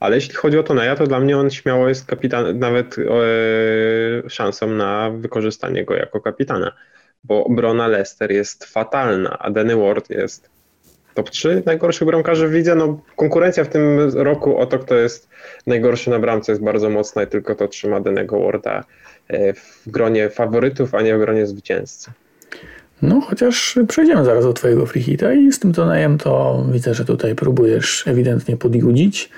ale 0.00 0.16
jeśli 0.16 0.34
chodzi 0.34 0.58
o 0.58 0.62
Toneja, 0.62 0.96
to 0.96 1.06
dla 1.06 1.20
mnie 1.20 1.38
on 1.38 1.50
śmiało 1.50 1.88
jest 1.88 2.06
kapitan, 2.06 2.58
nawet 2.58 2.96
e, 2.98 4.30
szansą 4.30 4.66
na 4.66 5.10
wykorzystanie 5.10 5.84
go 5.84 5.94
jako 5.94 6.20
kapitana, 6.20 6.72
bo 7.24 7.44
obrona 7.44 7.88
Leicester 7.88 8.32
jest 8.32 8.64
fatalna, 8.64 9.38
a 9.38 9.50
Danny 9.50 9.76
Ward 9.76 10.10
jest 10.10 10.50
top 11.14 11.30
3 11.30 11.62
najgorszych 11.66 12.06
bramkarzy 12.06 12.48
w 12.48 12.52
lidze. 12.52 12.74
No, 12.74 13.00
konkurencja 13.16 13.64
w 13.64 13.68
tym 13.68 13.98
roku 14.14 14.58
o 14.58 14.66
to, 14.66 14.78
kto 14.78 14.94
jest 14.94 15.28
najgorszy 15.66 16.10
na 16.10 16.18
bramce 16.18 16.52
jest 16.52 16.62
bardzo 16.62 16.90
mocna 16.90 17.22
i 17.22 17.26
tylko 17.26 17.54
to 17.54 17.68
trzyma 17.68 18.00
Danego 18.00 18.40
Warda 18.40 18.84
e, 19.28 19.52
w 19.52 19.82
gronie 19.86 20.30
faworytów, 20.30 20.94
a 20.94 21.02
nie 21.02 21.16
w 21.16 21.20
gronie 21.20 21.46
zwycięzcy. 21.46 22.10
No, 23.02 23.20
chociaż 23.20 23.78
przejdziemy 23.88 24.24
zaraz 24.24 24.44
do 24.44 24.52
Twojego 24.52 24.86
freehita 24.86 25.32
i 25.32 25.52
z 25.52 25.58
tym 25.58 25.72
Tonejem 25.72 26.18
to 26.18 26.64
widzę, 26.72 26.94
że 26.94 27.04
tutaj 27.04 27.34
próbujesz 27.34 28.06
ewidentnie 28.06 28.56
podjudzić. 28.56 29.30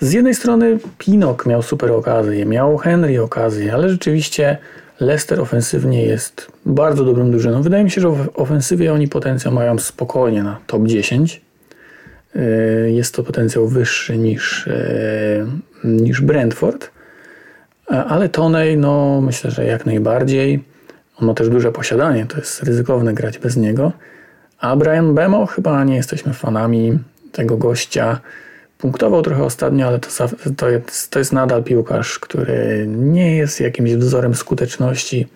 Z 0.00 0.12
jednej 0.12 0.34
strony 0.34 0.78
Pinok 0.98 1.46
miał 1.46 1.62
super 1.62 1.92
okazję, 1.92 2.46
miał 2.46 2.76
Henry 2.76 3.22
okazję, 3.22 3.74
ale 3.74 3.88
rzeczywiście 3.88 4.58
Leicester 5.00 5.40
ofensywnie 5.40 6.02
jest 6.02 6.52
bardzo 6.66 7.04
dobrą 7.04 7.30
drużyną. 7.30 7.62
Wydaje 7.62 7.84
mi 7.84 7.90
się, 7.90 8.00
że 8.00 8.08
w 8.08 8.28
ofensywie 8.34 8.92
oni 8.92 9.08
potencjał 9.08 9.54
mają 9.54 9.78
spokojnie 9.78 10.42
na 10.42 10.58
top 10.66 10.86
10. 10.86 11.40
E, 12.36 12.40
jest 12.90 13.14
to 13.14 13.22
potencjał 13.22 13.68
wyższy 13.68 14.18
niż, 14.18 14.68
e, 14.68 15.46
niż 15.84 16.20
Brentford, 16.20 16.90
e, 17.90 18.04
ale 18.04 18.28
Tonej, 18.28 18.76
no 18.76 19.20
myślę, 19.20 19.50
że 19.50 19.64
jak 19.64 19.86
najbardziej. 19.86 20.69
On 21.20 21.26
ma 21.26 21.34
też 21.34 21.48
duże 21.48 21.72
posiadanie, 21.72 22.26
to 22.26 22.36
jest 22.36 22.62
ryzykowne 22.62 23.14
grać 23.14 23.38
bez 23.38 23.56
niego. 23.56 23.92
A 24.58 24.76
Brian 24.76 25.14
Bemo 25.14 25.46
chyba 25.46 25.84
nie 25.84 25.96
jesteśmy 25.96 26.32
fanami 26.32 26.98
tego 27.32 27.56
gościa. 27.56 28.20
Punktował 28.78 29.22
trochę 29.22 29.44
ostatnio, 29.44 29.86
ale 29.86 29.98
to, 29.98 30.08
to, 30.56 30.68
jest, 30.68 31.10
to 31.10 31.18
jest 31.18 31.32
nadal 31.32 31.64
piłkarz, 31.64 32.18
który 32.18 32.84
nie 32.88 33.36
jest 33.36 33.60
jakimś 33.60 33.92
wzorem 33.94 34.34
skuteczności, 34.34 35.28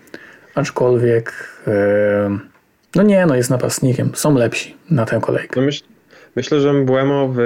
aczkolwiek 0.54 1.32
e, 1.66 2.38
no 2.94 3.02
nie, 3.02 3.26
no 3.26 3.34
jest 3.34 3.50
napastnikiem. 3.50 4.10
Są 4.14 4.34
lepsi 4.34 4.76
na 4.90 5.06
tę 5.06 5.20
kolejkę. 5.20 5.60
No 5.60 5.66
myśl, 5.66 5.84
myślę, 6.36 6.60
że 6.60 6.72
Mbuemo 6.72 7.28
w, 7.28 7.36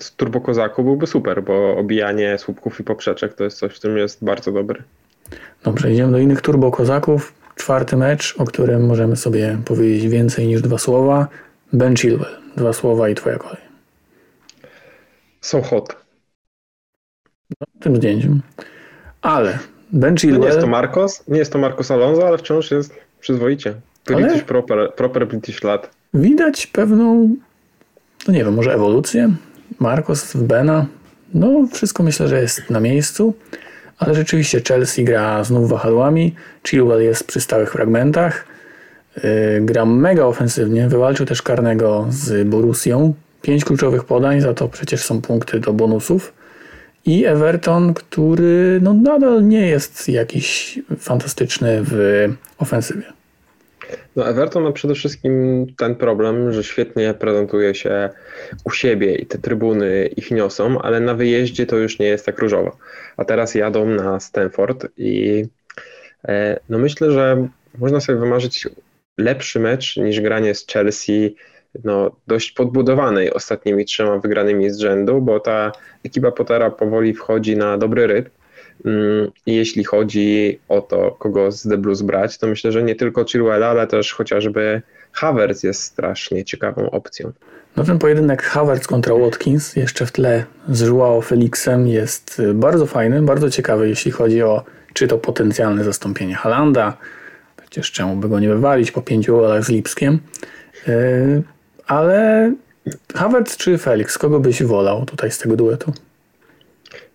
w 0.00 0.10
Turbo 0.16 0.40
Kozaku 0.40 0.84
byłby 0.84 1.06
super, 1.06 1.42
bo 1.42 1.76
obijanie 1.76 2.38
słupków 2.38 2.80
i 2.80 2.84
poprzeczek 2.84 3.34
to 3.34 3.44
jest 3.44 3.58
coś, 3.58 3.76
w 3.76 3.80
czym 3.80 3.96
jest 3.96 4.24
bardzo 4.24 4.52
dobry. 4.52 4.82
Dobrze, 5.64 5.92
idziemy 5.92 6.12
do 6.12 6.18
innych 6.18 6.40
Turbo 6.40 6.70
Kozaków. 6.70 7.32
Czwarty 7.56 7.96
mecz, 7.96 8.34
o 8.38 8.44
którym 8.44 8.86
możemy 8.86 9.16
sobie 9.16 9.58
powiedzieć 9.64 10.08
więcej 10.08 10.46
niż 10.46 10.62
dwa 10.62 10.78
słowa. 10.78 11.28
Ben 11.72 11.96
Chilwell. 11.96 12.36
Dwa 12.56 12.72
słowa 12.72 13.08
i 13.08 13.14
twoja 13.14 13.38
kolej. 13.38 13.62
Są 15.40 15.62
hot. 15.62 15.96
No, 17.60 17.66
tym 17.80 17.96
zdjęciem. 17.96 18.42
Ale 19.22 19.58
Ben 19.92 20.16
Chilwell... 20.16 20.40
Nie 20.40 20.46
jest 20.46 20.60
to 20.60 20.66
Marcos, 20.66 21.24
nie 21.28 21.38
jest 21.38 21.52
to 21.52 21.58
Marcos 21.58 21.90
Alonso, 21.90 22.26
ale 22.26 22.38
wciąż 22.38 22.70
jest 22.70 22.94
przyzwoicie. 23.20 23.74
British 24.06 24.32
ale... 24.32 24.42
proper, 24.42 24.94
proper 24.94 25.28
British 25.28 25.62
lat. 25.62 25.90
Widać 26.14 26.66
pewną, 26.66 27.36
no 28.28 28.34
nie 28.34 28.44
wiem, 28.44 28.54
może 28.54 28.74
ewolucję. 28.74 29.34
Marcos 29.78 30.32
w 30.32 30.42
Bena. 30.42 30.86
No 31.34 31.66
wszystko 31.72 32.02
myślę, 32.02 32.28
że 32.28 32.40
jest 32.40 32.70
na 32.70 32.80
miejscu. 32.80 33.34
Ale 33.98 34.14
rzeczywiście 34.14 34.60
Chelsea 34.68 35.04
gra 35.04 35.44
znów 35.44 35.68
wahadłami. 35.68 36.34
Chilwell 36.68 37.02
jest 37.02 37.26
przy 37.26 37.40
stałych 37.40 37.72
fragmentach. 37.72 38.44
Yy, 39.16 39.22
gra 39.60 39.84
mega 39.84 40.24
ofensywnie. 40.24 40.88
Wywalczył 40.88 41.26
też 41.26 41.42
karnego 41.42 42.06
z 42.10 42.48
Borussią. 42.48 43.14
Pięć 43.42 43.64
kluczowych 43.64 44.04
podań, 44.04 44.40
za 44.40 44.54
to 44.54 44.68
przecież 44.68 45.02
są 45.04 45.22
punkty 45.22 45.60
do 45.60 45.72
bonusów. 45.72 46.32
I 47.06 47.24
Everton, 47.24 47.94
który 47.94 48.78
no 48.82 48.94
nadal 48.94 49.48
nie 49.48 49.66
jest 49.66 50.08
jakiś 50.08 50.78
fantastyczny 50.98 51.82
w 51.82 52.28
ofensywie. 52.58 53.16
No 54.16 54.28
Everton 54.28 54.62
ma 54.62 54.72
przede 54.72 54.94
wszystkim 54.94 55.66
ten 55.78 55.94
problem, 55.94 56.52
że 56.52 56.64
świetnie 56.64 57.14
prezentuje 57.14 57.74
się 57.74 58.10
u 58.64 58.70
siebie 58.70 59.14
i 59.14 59.26
te 59.26 59.38
trybuny 59.38 60.06
ich 60.16 60.30
niosą, 60.30 60.82
ale 60.82 61.00
na 61.00 61.14
wyjeździe 61.14 61.66
to 61.66 61.76
już 61.76 61.98
nie 61.98 62.06
jest 62.06 62.26
tak 62.26 62.38
różowo. 62.38 62.76
A 63.16 63.24
teraz 63.24 63.54
jadą 63.54 63.86
na 63.86 64.20
Stanford 64.20 64.86
i 64.96 65.44
e, 66.28 66.60
no 66.68 66.78
myślę, 66.78 67.10
że 67.10 67.48
można 67.78 68.00
sobie 68.00 68.18
wymarzyć 68.18 68.68
lepszy 69.18 69.60
mecz 69.60 69.96
niż 69.96 70.20
granie 70.20 70.54
z 70.54 70.66
Chelsea 70.66 71.36
no, 71.84 72.10
dość 72.26 72.52
podbudowanej 72.52 73.32
ostatnimi 73.32 73.84
trzema 73.84 74.18
wygranymi 74.18 74.70
z 74.70 74.78
rzędu, 74.78 75.20
bo 75.20 75.40
ta 75.40 75.72
ekipa 76.04 76.32
Pottera 76.32 76.70
powoli 76.70 77.14
wchodzi 77.14 77.56
na 77.56 77.78
dobry 77.78 78.06
rytm. 78.06 78.30
Mm, 78.84 79.30
jeśli 79.46 79.84
chodzi 79.84 80.58
o 80.68 80.80
to, 80.80 81.10
kogo 81.10 81.52
z 81.52 81.62
The 81.62 81.78
Blues 81.78 82.02
brać, 82.02 82.38
to 82.38 82.46
myślę, 82.46 82.72
że 82.72 82.82
nie 82.82 82.94
tylko 82.94 83.24
Chilwella, 83.24 83.68
ale 83.68 83.86
też 83.86 84.12
chociażby 84.12 84.82
Havertz 85.12 85.62
jest 85.62 85.82
strasznie 85.82 86.44
ciekawą 86.44 86.90
opcją. 86.90 87.32
No 87.76 87.84
ten 87.84 87.98
pojedynek 87.98 88.42
Havertz 88.42 88.86
kontra 88.86 89.14
Watkins 89.14 89.76
jeszcze 89.76 90.06
w 90.06 90.12
tle 90.12 90.44
z 90.68 90.80
Joao 90.80 91.22
Felixem 91.22 91.88
jest 91.88 92.40
y, 92.40 92.54
bardzo 92.54 92.86
fajny, 92.86 93.22
bardzo 93.22 93.50
ciekawy, 93.50 93.88
jeśli 93.88 94.10
chodzi 94.10 94.42
o 94.42 94.64
czy 94.92 95.08
to 95.08 95.18
potencjalne 95.18 95.84
zastąpienie 95.84 96.34
Halanda, 96.34 96.96
przecież 97.56 97.92
czemu 97.92 98.16
by 98.16 98.28
go 98.28 98.40
nie 98.40 98.48
wywalić 98.48 98.90
po 98.90 99.02
pięciu 99.02 99.36
golach 99.36 99.64
z 99.64 99.68
Lipskiem, 99.68 100.18
y, 100.88 101.42
ale 101.86 102.52
Havertz 103.14 103.56
czy 103.56 103.78
Felix, 103.78 104.18
kogo 104.18 104.40
byś 104.40 104.62
wolał 104.62 105.04
tutaj 105.04 105.30
z 105.30 105.38
tego 105.38 105.56
duetu? 105.56 105.92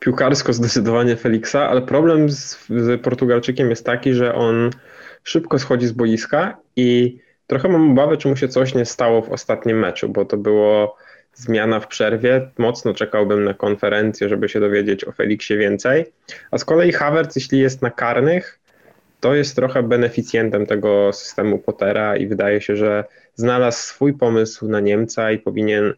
Piłkarsko 0.01 0.53
zdecydowanie 0.53 1.15
Felixa, 1.15 1.55
ale 1.55 1.81
problem 1.81 2.29
z, 2.29 2.57
z 2.69 3.01
Portugalczykiem 3.01 3.69
jest 3.69 3.85
taki, 3.85 4.13
że 4.13 4.35
on 4.35 4.69
szybko 5.23 5.59
schodzi 5.59 5.87
z 5.87 5.91
boiska 5.91 6.57
i 6.75 7.17
trochę 7.47 7.69
mam 7.69 7.91
obawę, 7.91 8.17
czy 8.17 8.27
mu 8.27 8.35
się 8.35 8.47
coś 8.47 8.75
nie 8.75 8.85
stało 8.85 9.21
w 9.21 9.29
ostatnim 9.29 9.79
meczu, 9.79 10.09
bo 10.09 10.25
to 10.25 10.37
było 10.37 10.97
zmiana 11.33 11.79
w 11.79 11.87
przerwie. 11.87 12.49
Mocno 12.57 12.93
czekałbym 12.93 13.43
na 13.43 13.53
konferencję, 13.53 14.29
żeby 14.29 14.49
się 14.49 14.59
dowiedzieć 14.59 15.07
o 15.07 15.11
Felixie 15.11 15.57
więcej. 15.57 16.05
A 16.51 16.57
z 16.57 16.65
kolei 16.65 16.91
Havertz, 16.91 17.35
jeśli 17.35 17.59
jest 17.59 17.81
na 17.81 17.91
karnych, 17.91 18.59
to 19.19 19.35
jest 19.35 19.55
trochę 19.55 19.83
beneficjentem 19.83 20.65
tego 20.65 21.13
systemu 21.13 21.59
Pottera 21.59 22.17
i 22.17 22.27
wydaje 22.27 22.61
się, 22.61 22.75
że 22.75 23.03
znalazł 23.35 23.77
swój 23.77 24.13
pomysł 24.13 24.67
na 24.67 24.79
Niemca 24.79 25.31
i 25.31 25.39
powinien 25.39 25.93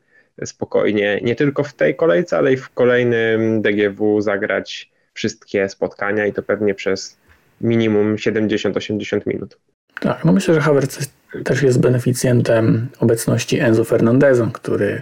spokojnie 0.46 1.20
nie 1.24 1.36
tylko 1.36 1.64
w 1.64 1.74
tej 1.74 1.96
kolejce, 1.96 2.38
ale 2.38 2.54
i 2.54 2.58
w 2.58 2.70
kolejnym 2.70 3.62
DGW 3.62 4.22
zagrać 4.22 4.92
wszystkie 5.14 5.70
spotkania 5.70 6.26
i 6.26 6.34
to 6.34 6.44
pewnie 6.44 6.76
przez 6.76 7.18
minimum 7.62 8.16
70-80 8.16 9.22
minut. 9.26 9.58
Tak, 10.00 10.26
no 10.26 10.32
myślę, 10.32 10.54
że 10.54 10.62
Havertz 10.62 11.00
też 11.44 11.64
jest 11.64 11.80
beneficjentem 11.80 12.88
obecności 13.00 13.60
Enzo 13.60 13.84
Fernandeza, 13.84 14.50
który 14.54 15.02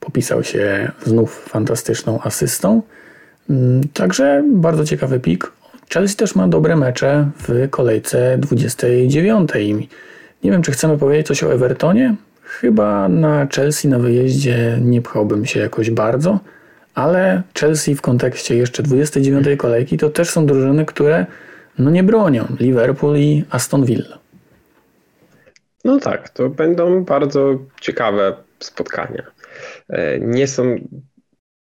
popisał 0.00 0.44
się 0.44 0.90
znów 1.04 1.44
fantastyczną 1.48 2.20
asystą. 2.22 2.82
Mm, 3.50 3.80
także 3.88 4.44
bardzo 4.52 4.84
ciekawy 4.84 5.20
pik. 5.20 5.52
Chelsea 5.92 6.16
też 6.16 6.34
ma 6.34 6.48
dobre 6.48 6.76
mecze 6.76 7.30
w 7.38 7.70
kolejce 7.70 8.38
29. 8.38 9.50
Nie 10.44 10.50
wiem, 10.50 10.62
czy 10.62 10.72
chcemy 10.72 10.98
powiedzieć 10.98 11.26
coś 11.26 11.44
o 11.44 11.52
Evertonie. 11.52 12.14
Chyba 12.60 13.08
na 13.08 13.46
Chelsea 13.46 13.88
na 13.88 13.98
wyjeździe 13.98 14.78
nie 14.82 15.02
pchałbym 15.02 15.46
się 15.46 15.60
jakoś 15.60 15.90
bardzo, 15.90 16.38
ale 16.94 17.42
Chelsea 17.60 17.94
w 17.94 18.02
kontekście 18.02 18.56
jeszcze 18.56 18.82
29 18.82 19.46
kolejki 19.58 19.98
to 19.98 20.10
też 20.10 20.30
są 20.30 20.46
drużyny, 20.46 20.84
które 20.84 21.26
no 21.78 21.90
nie 21.90 22.02
bronią. 22.02 22.46
Liverpool 22.60 23.16
i 23.16 23.44
Aston 23.50 23.84
Villa. 23.84 24.18
No 25.84 25.98
tak, 26.00 26.28
to 26.28 26.48
będą 26.48 27.04
bardzo 27.04 27.58
ciekawe 27.80 28.36
spotkania. 28.58 29.22
E, 29.88 30.20
nie 30.20 30.46
są 30.46 30.76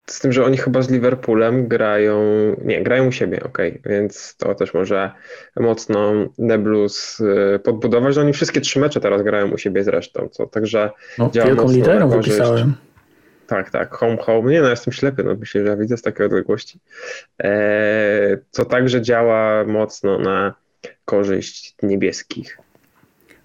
z 0.05 0.19
tym, 0.19 0.31
że 0.31 0.45
oni 0.45 0.57
chyba 0.57 0.81
z 0.81 0.89
Liverpoolem 0.89 1.67
grają, 1.67 2.23
nie, 2.65 2.83
grają 2.83 3.07
u 3.07 3.11
siebie, 3.11 3.43
ok, 3.43 3.57
więc 3.85 4.35
to 4.37 4.55
też 4.55 4.73
może 4.73 5.11
mocno 5.55 6.13
The 6.47 6.57
Blues 6.57 7.19
y, 7.19 7.59
podbudować. 7.59 8.17
Oni 8.17 8.33
wszystkie 8.33 8.61
trzy 8.61 8.79
mecze 8.79 9.01
teraz 9.01 9.21
grają 9.21 9.51
u 9.51 9.57
siebie 9.57 9.83
zresztą, 9.83 10.29
co 10.31 10.47
także 10.47 10.89
no, 11.17 11.29
działa 11.29 11.47
wielką 11.47 11.71
literą 11.71 12.09
wypisałem. 12.09 12.73
Tak, 13.47 13.69
tak, 13.69 13.93
home, 13.93 14.17
home. 14.17 14.51
Nie 14.51 14.61
no, 14.61 14.69
jestem 14.69 14.93
ślepy, 14.93 15.23
no 15.23 15.35
myślę, 15.35 15.61
że 15.61 15.67
ja 15.67 15.77
widzę 15.77 15.97
z 15.97 16.01
takiej 16.01 16.25
odległości. 16.25 16.79
E, 17.43 18.37
co 18.51 18.65
także 18.65 19.01
działa 19.01 19.63
mocno 19.63 20.19
na 20.19 20.53
korzyść 21.05 21.75
niebieskich. 21.83 22.57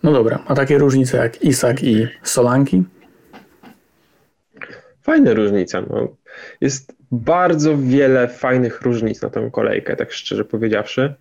No 0.02 0.12
dobra, 0.12 0.38
a 0.46 0.54
takie 0.54 0.78
różnice 0.78 1.16
jak 1.16 1.42
Isak 1.42 1.82
i 1.82 2.08
Solanki? 2.22 2.84
Fajne 5.06 5.34
różnice. 5.34 5.82
No. 5.90 6.16
Jest 6.60 6.96
bardzo 7.12 7.78
wiele 7.78 8.28
fajnych 8.28 8.82
różnic 8.82 9.22
na 9.22 9.30
tę 9.30 9.50
kolejkę, 9.52 9.96
tak 9.96 10.12
szczerze 10.12 10.44
powiedziawszy. 10.44 11.14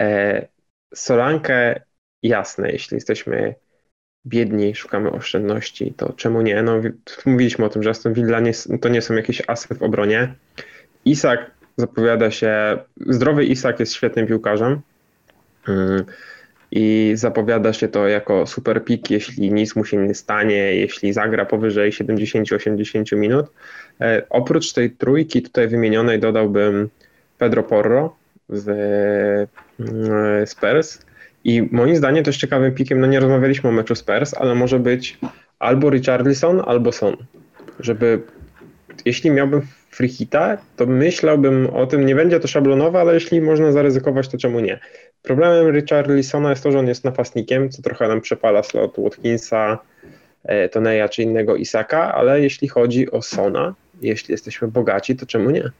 E, 0.00 0.46
Solankę 0.94 1.80
jasne, 2.22 2.70
jeśli 2.72 2.94
jesteśmy 2.94 3.54
biedni, 4.26 4.74
szukamy 4.74 5.10
oszczędności, 5.10 5.94
to 5.96 6.12
czemu 6.12 6.42
nie? 6.42 6.62
No, 6.62 6.80
mówiliśmy 7.26 7.64
o 7.64 7.68
tym, 7.68 7.82
że 7.82 7.90
Aston 7.90 8.14
Villa 8.14 8.40
nie, 8.40 8.52
to 8.80 8.88
nie 8.88 9.02
są 9.02 9.14
jakieś 9.14 9.42
asy 9.46 9.74
w 9.74 9.82
obronie. 9.82 10.34
Isak 11.04 11.50
zapowiada 11.76 12.30
się, 12.30 12.78
zdrowy 13.06 13.44
Isak 13.44 13.80
jest 13.80 13.94
świetnym 13.94 14.26
piłkarzem 14.26 14.80
mm, 15.68 16.04
i 16.72 17.12
zapowiada 17.14 17.72
się 17.72 17.88
to 17.88 18.08
jako 18.08 18.46
super 18.46 18.84
pik, 18.84 19.10
jeśli 19.10 19.52
nic 19.52 19.76
mu 19.76 19.84
się 19.84 19.96
nie 19.96 20.14
stanie, 20.14 20.74
jeśli 20.74 21.12
zagra 21.12 21.44
powyżej 21.44 21.92
70-80 21.92 23.16
minut. 23.16 23.46
E, 24.00 24.22
oprócz 24.30 24.72
tej 24.72 24.90
trójki 24.90 25.42
tutaj 25.42 25.68
wymienionej 25.68 26.20
dodałbym 26.20 26.88
Pedro 27.38 27.62
Porro 27.62 28.16
z 28.48 28.68
mm, 29.80 30.46
Spurs, 30.46 30.98
i 31.44 31.68
moim 31.70 31.96
zdaniem 31.96 32.24
też 32.24 32.36
ciekawym 32.36 32.74
pikiem, 32.74 33.00
no 33.00 33.06
nie 33.06 33.20
rozmawialiśmy 33.20 33.68
o 33.68 33.72
meczu 33.72 33.94
Spurs, 33.94 34.34
ale 34.34 34.54
może 34.54 34.78
być 34.78 35.18
albo 35.58 35.90
Richarlison, 35.90 36.62
albo 36.66 36.92
Son. 36.92 37.16
Żeby, 37.80 38.22
jeśli 39.04 39.30
miałbym 39.30 39.62
free 39.90 40.08
hita, 40.08 40.58
to 40.76 40.86
myślałbym 40.86 41.66
o 41.66 41.86
tym, 41.86 42.06
nie 42.06 42.14
będzie 42.14 42.40
to 42.40 42.48
szablonowe, 42.48 43.00
ale 43.00 43.14
jeśli 43.14 43.40
można 43.40 43.72
zaryzykować, 43.72 44.28
to 44.28 44.38
czemu 44.38 44.60
nie? 44.60 44.80
Problemem 45.22 45.74
Richarlisona 45.74 46.50
jest 46.50 46.62
to, 46.62 46.72
że 46.72 46.78
on 46.78 46.86
jest 46.86 47.04
napastnikiem, 47.04 47.70
co 47.70 47.82
trochę 47.82 48.08
nam 48.08 48.20
przepala 48.20 48.62
slot 48.62 48.94
Watkinsa, 48.98 49.78
e, 50.44 50.68
Toneja 50.68 51.08
czy 51.08 51.22
innego 51.22 51.56
Isaka, 51.56 52.14
ale 52.14 52.40
jeśli 52.40 52.68
chodzi 52.68 53.10
o 53.10 53.22
Sona, 53.22 53.74
jeśli 54.02 54.32
jesteśmy 54.32 54.68
bogaci, 54.68 55.16
to 55.16 55.26
czemu 55.26 55.50
nie? 55.50 55.70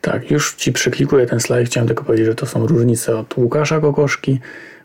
Tak, 0.00 0.30
już 0.30 0.54
Ci 0.54 0.72
przyklikuję 0.72 1.26
ten 1.26 1.40
slajd. 1.40 1.68
Chciałem 1.68 1.86
tylko 1.86 2.04
powiedzieć, 2.04 2.26
że 2.26 2.34
to 2.34 2.46
są 2.46 2.66
różnice 2.66 3.16
od 3.16 3.36
Łukasza 3.36 3.80
Kokoszki, 3.80 4.40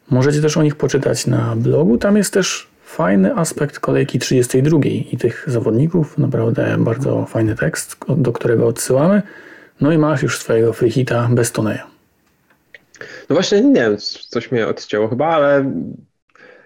Możecie 0.10 0.42
też 0.42 0.58
o 0.58 0.64
nich 0.64 0.76
poczytać 0.76 1.28
na 1.28 1.56
blogu. 1.56 1.98
Tam 1.98 2.18
jest 2.18 2.34
też 2.34 2.68
fajny 2.98 3.36
aspekt 3.36 3.80
kolejki 3.80 4.20
32 4.20 4.80
i 5.12 5.18
tych 5.18 5.44
zawodników. 5.48 6.18
Naprawdę 6.18 6.76
bardzo 6.80 7.26
fajny 7.26 7.56
tekst, 7.56 7.98
do 8.08 8.32
którego 8.32 8.68
odsyłamy. 8.68 9.22
No 9.82 9.92
i 9.92 9.98
masz 9.98 10.24
już 10.24 10.40
swojego 10.40 10.74
freehita 10.74 11.30
bez 11.32 11.52
Toneja. 11.52 11.88
No 13.30 13.36
właśnie, 13.36 13.62
nie 13.62 13.82
wiem, 13.82 13.98
coś 14.30 14.52
mnie 14.52 14.68
odcięło 14.68 15.08
chyba, 15.08 15.28
ale 15.28 15.72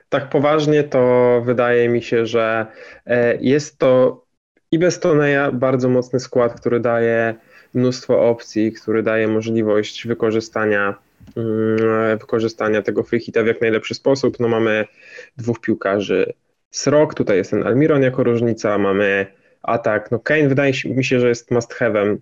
tak 0.10 0.30
poważnie 0.30 0.84
to 0.84 1.42
wydaje 1.46 1.90
mi 1.90 2.02
się, 2.02 2.26
że 2.26 2.66
e, 3.06 3.38
jest 3.42 3.78
to 3.78 4.24
i 4.72 4.80
bez 4.80 5.00
Toneja 5.00 5.52
bardzo 5.52 5.90
mocny 5.90 6.20
skład, 6.20 6.60
który 6.60 6.80
daje 6.80 7.36
mnóstwo 7.74 8.30
opcji, 8.30 8.72
który 8.72 9.04
daje 9.04 9.28
możliwość 9.28 10.08
wykorzystania 10.08 10.96
wykorzystania 12.20 12.82
tego 12.82 13.04
free 13.04 13.20
hita 13.20 13.44
w 13.44 13.48
jak 13.48 13.62
najlepszy 13.62 13.96
sposób. 13.96 14.40
No 14.40 14.48
mamy 14.48 14.86
dwóch 15.38 15.62
piłkarzy 15.62 16.34
Srok, 16.72 17.14
tutaj 17.14 17.38
jest 17.38 17.52
ten 17.52 17.68
Almiron 17.68 18.02
jako 18.02 18.24
różnica, 18.24 18.78
mamy 18.78 19.26
atak, 19.64 20.12
no 20.12 20.20
Kane 20.20 20.48
wydaje 20.48 20.74
mi 20.86 21.06
się, 21.06 21.20
że 21.20 21.30
jest 21.30 21.52
must 21.52 21.74
have'em 21.74 22.18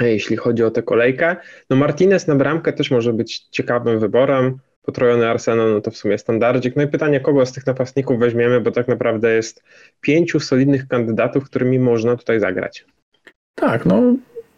jeśli 0.00 0.36
chodzi 0.36 0.64
o 0.64 0.70
tę 0.70 0.82
kolejkę. 0.82 1.36
No 1.70 1.76
Martinez 1.76 2.26
na 2.26 2.34
bramkę 2.34 2.72
też 2.72 2.90
może 2.90 3.12
być 3.12 3.38
ciekawym 3.38 3.98
wyborem, 3.98 4.58
potrojony 4.82 5.28
Arsenal, 5.28 5.72
no 5.72 5.80
to 5.80 5.90
w 5.90 5.96
sumie 5.96 6.18
standardzik. 6.18 6.76
No 6.76 6.82
i 6.82 6.86
pytanie, 6.86 7.20
kogo 7.20 7.46
z 7.46 7.52
tych 7.52 7.66
napastników 7.66 8.18
weźmiemy, 8.18 8.60
bo 8.60 8.70
tak 8.70 8.88
naprawdę 8.88 9.34
jest 9.34 9.62
pięciu 10.00 10.40
solidnych 10.40 10.88
kandydatów, 10.88 11.44
którymi 11.44 11.78
można 11.78 12.16
tutaj 12.16 12.40
zagrać. 12.40 12.84
Tak, 13.54 13.86
no 13.86 14.02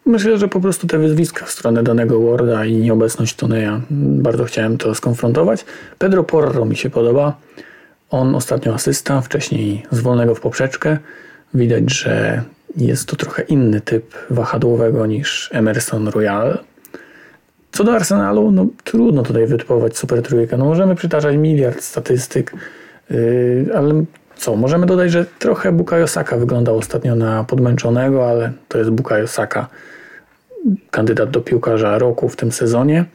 Myślę, 0.05 0.37
że 0.37 0.47
po 0.47 0.61
prostu 0.61 0.87
te 0.87 0.97
wyzwiska 0.97 1.45
w 1.45 1.51
stronę 1.51 1.83
danego 1.83 2.19
Worda 2.19 2.65
i 2.65 2.75
nieobecność 2.75 3.35
Toneja, 3.35 3.81
bardzo 3.91 4.43
chciałem 4.43 4.77
to 4.77 4.95
skonfrontować. 4.95 5.65
Pedro 5.97 6.23
Porro 6.23 6.65
mi 6.65 6.75
się 6.75 6.89
podoba. 6.89 7.37
On 8.09 8.35
ostatnio 8.35 8.73
asysta, 8.73 9.21
wcześniej 9.21 9.85
z 9.91 9.99
wolnego 9.99 10.35
w 10.35 10.39
poprzeczkę. 10.39 10.97
Widać, 11.53 11.93
że 11.93 12.43
jest 12.77 13.05
to 13.05 13.15
trochę 13.15 13.43
inny 13.43 13.81
typ 13.81 14.15
wahadłowego 14.29 15.05
niż 15.05 15.49
Emerson 15.53 16.07
Royal. 16.07 16.59
Co 17.71 17.83
do 17.83 17.93
Arsenalu, 17.93 18.51
no 18.51 18.65
trudno 18.83 19.23
tutaj 19.23 19.47
wytypować 19.47 19.97
super 19.97 20.21
trójkę. 20.21 20.57
No 20.57 20.65
możemy 20.65 20.95
przytaczać 20.95 21.37
miliard 21.37 21.81
statystyk, 21.81 22.53
yy, 23.09 23.67
ale 23.75 24.03
co, 24.35 24.55
możemy 24.55 24.85
dodać, 24.85 25.11
że 25.11 25.25
trochę 25.39 25.71
Bukayo 25.71 26.07
Saka 26.07 26.37
wyglądał 26.37 26.77
ostatnio 26.77 27.15
na 27.15 27.43
podmęczonego, 27.43 28.29
ale 28.29 28.51
to 28.67 28.77
jest 28.77 28.89
Bukayo 28.89 29.27
Saka, 29.27 29.67
kandydat 30.91 31.31
do 31.31 31.41
piłkarza 31.41 31.99
roku 31.99 32.29
w 32.29 32.35
tym 32.35 32.51
sezonie. 32.51 33.05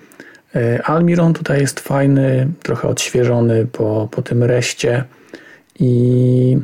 E, 0.54 0.82
Almiron 0.82 1.34
tutaj 1.34 1.60
jest 1.60 1.80
fajny, 1.80 2.48
trochę 2.62 2.88
odświeżony 2.88 3.66
po, 3.72 4.08
po 4.10 4.22
tym 4.22 4.44
reście 4.44 5.04
i 5.80 6.58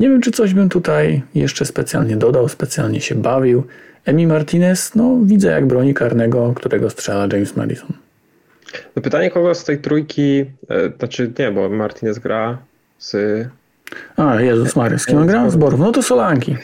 nie 0.00 0.08
wiem, 0.08 0.20
czy 0.20 0.30
coś 0.30 0.54
bym 0.54 0.68
tutaj 0.68 1.22
jeszcze 1.34 1.64
specjalnie 1.64 2.16
dodał, 2.16 2.48
specjalnie 2.48 3.00
się 3.00 3.14
bawił. 3.14 3.64
Emi 4.04 4.26
Martinez, 4.26 4.94
no 4.94 5.18
widzę 5.22 5.50
jak 5.50 5.66
broni 5.66 5.94
karnego, 5.94 6.52
którego 6.56 6.90
strzela 6.90 7.28
James 7.32 7.56
Madison. 7.56 7.92
No 8.96 9.02
pytanie, 9.02 9.30
kogo 9.30 9.54
z 9.54 9.64
tej 9.64 9.78
trójki, 9.78 10.40
e, 10.70 10.92
znaczy 10.98 11.32
nie, 11.38 11.52
bo 11.52 11.68
Martinez 11.68 12.18
gra 12.18 12.58
z... 12.98 13.16
A, 14.16 14.40
Jezus 14.40 14.76
Maria, 14.76 14.98
z 14.98 15.06
kim 15.06 15.18
on 15.18 15.26
gra? 15.26 15.50
Z 15.50 15.56
Borów. 15.56 15.80
No 15.80 15.92
to 15.92 16.02
Solanki. 16.02 16.56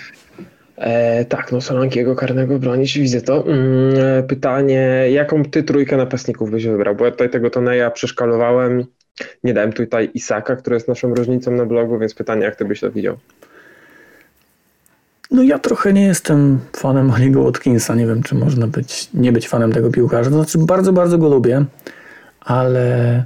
E, 0.80 1.24
tak, 1.24 1.52
no 1.52 1.60
Solankiego 1.60 2.16
karnego 2.16 2.58
bronić, 2.58 2.98
widzę 2.98 3.20
to. 3.20 3.46
Mm, 3.46 3.94
e, 3.98 4.22
pytanie, 4.22 5.06
jaką 5.10 5.44
ty 5.44 5.62
trójkę 5.62 5.96
napastników 5.96 6.50
byś 6.50 6.66
wybrał? 6.66 6.94
Bo 6.94 7.04
ja 7.04 7.10
tutaj 7.10 7.30
tego 7.30 7.50
Toneja 7.50 7.90
przeszkalowałem, 7.90 8.84
nie 9.44 9.54
dałem 9.54 9.72
tutaj 9.72 10.10
Isaka, 10.14 10.56
który 10.56 10.76
jest 10.76 10.88
naszą 10.88 11.14
różnicą 11.14 11.50
na 11.50 11.66
blogu, 11.66 11.98
więc 11.98 12.14
pytanie, 12.14 12.44
jak 12.44 12.56
ty 12.56 12.64
byś 12.64 12.80
to 12.80 12.90
widział? 12.90 13.16
No 15.30 15.42
ja 15.42 15.58
trochę 15.58 15.92
nie 15.92 16.06
jestem 16.06 16.58
fanem 16.76 17.10
Oliego 17.10 17.42
Watkinsa, 17.42 17.94
nie 17.94 18.06
wiem, 18.06 18.22
czy 18.22 18.34
można 18.34 18.66
być, 18.66 19.08
nie 19.14 19.32
być 19.32 19.48
fanem 19.48 19.72
tego 19.72 19.90
piłkarza. 19.90 20.30
Znaczy 20.30 20.58
bardzo, 20.58 20.92
bardzo 20.92 21.18
go 21.18 21.28
lubię, 21.28 21.64
ale 22.40 23.24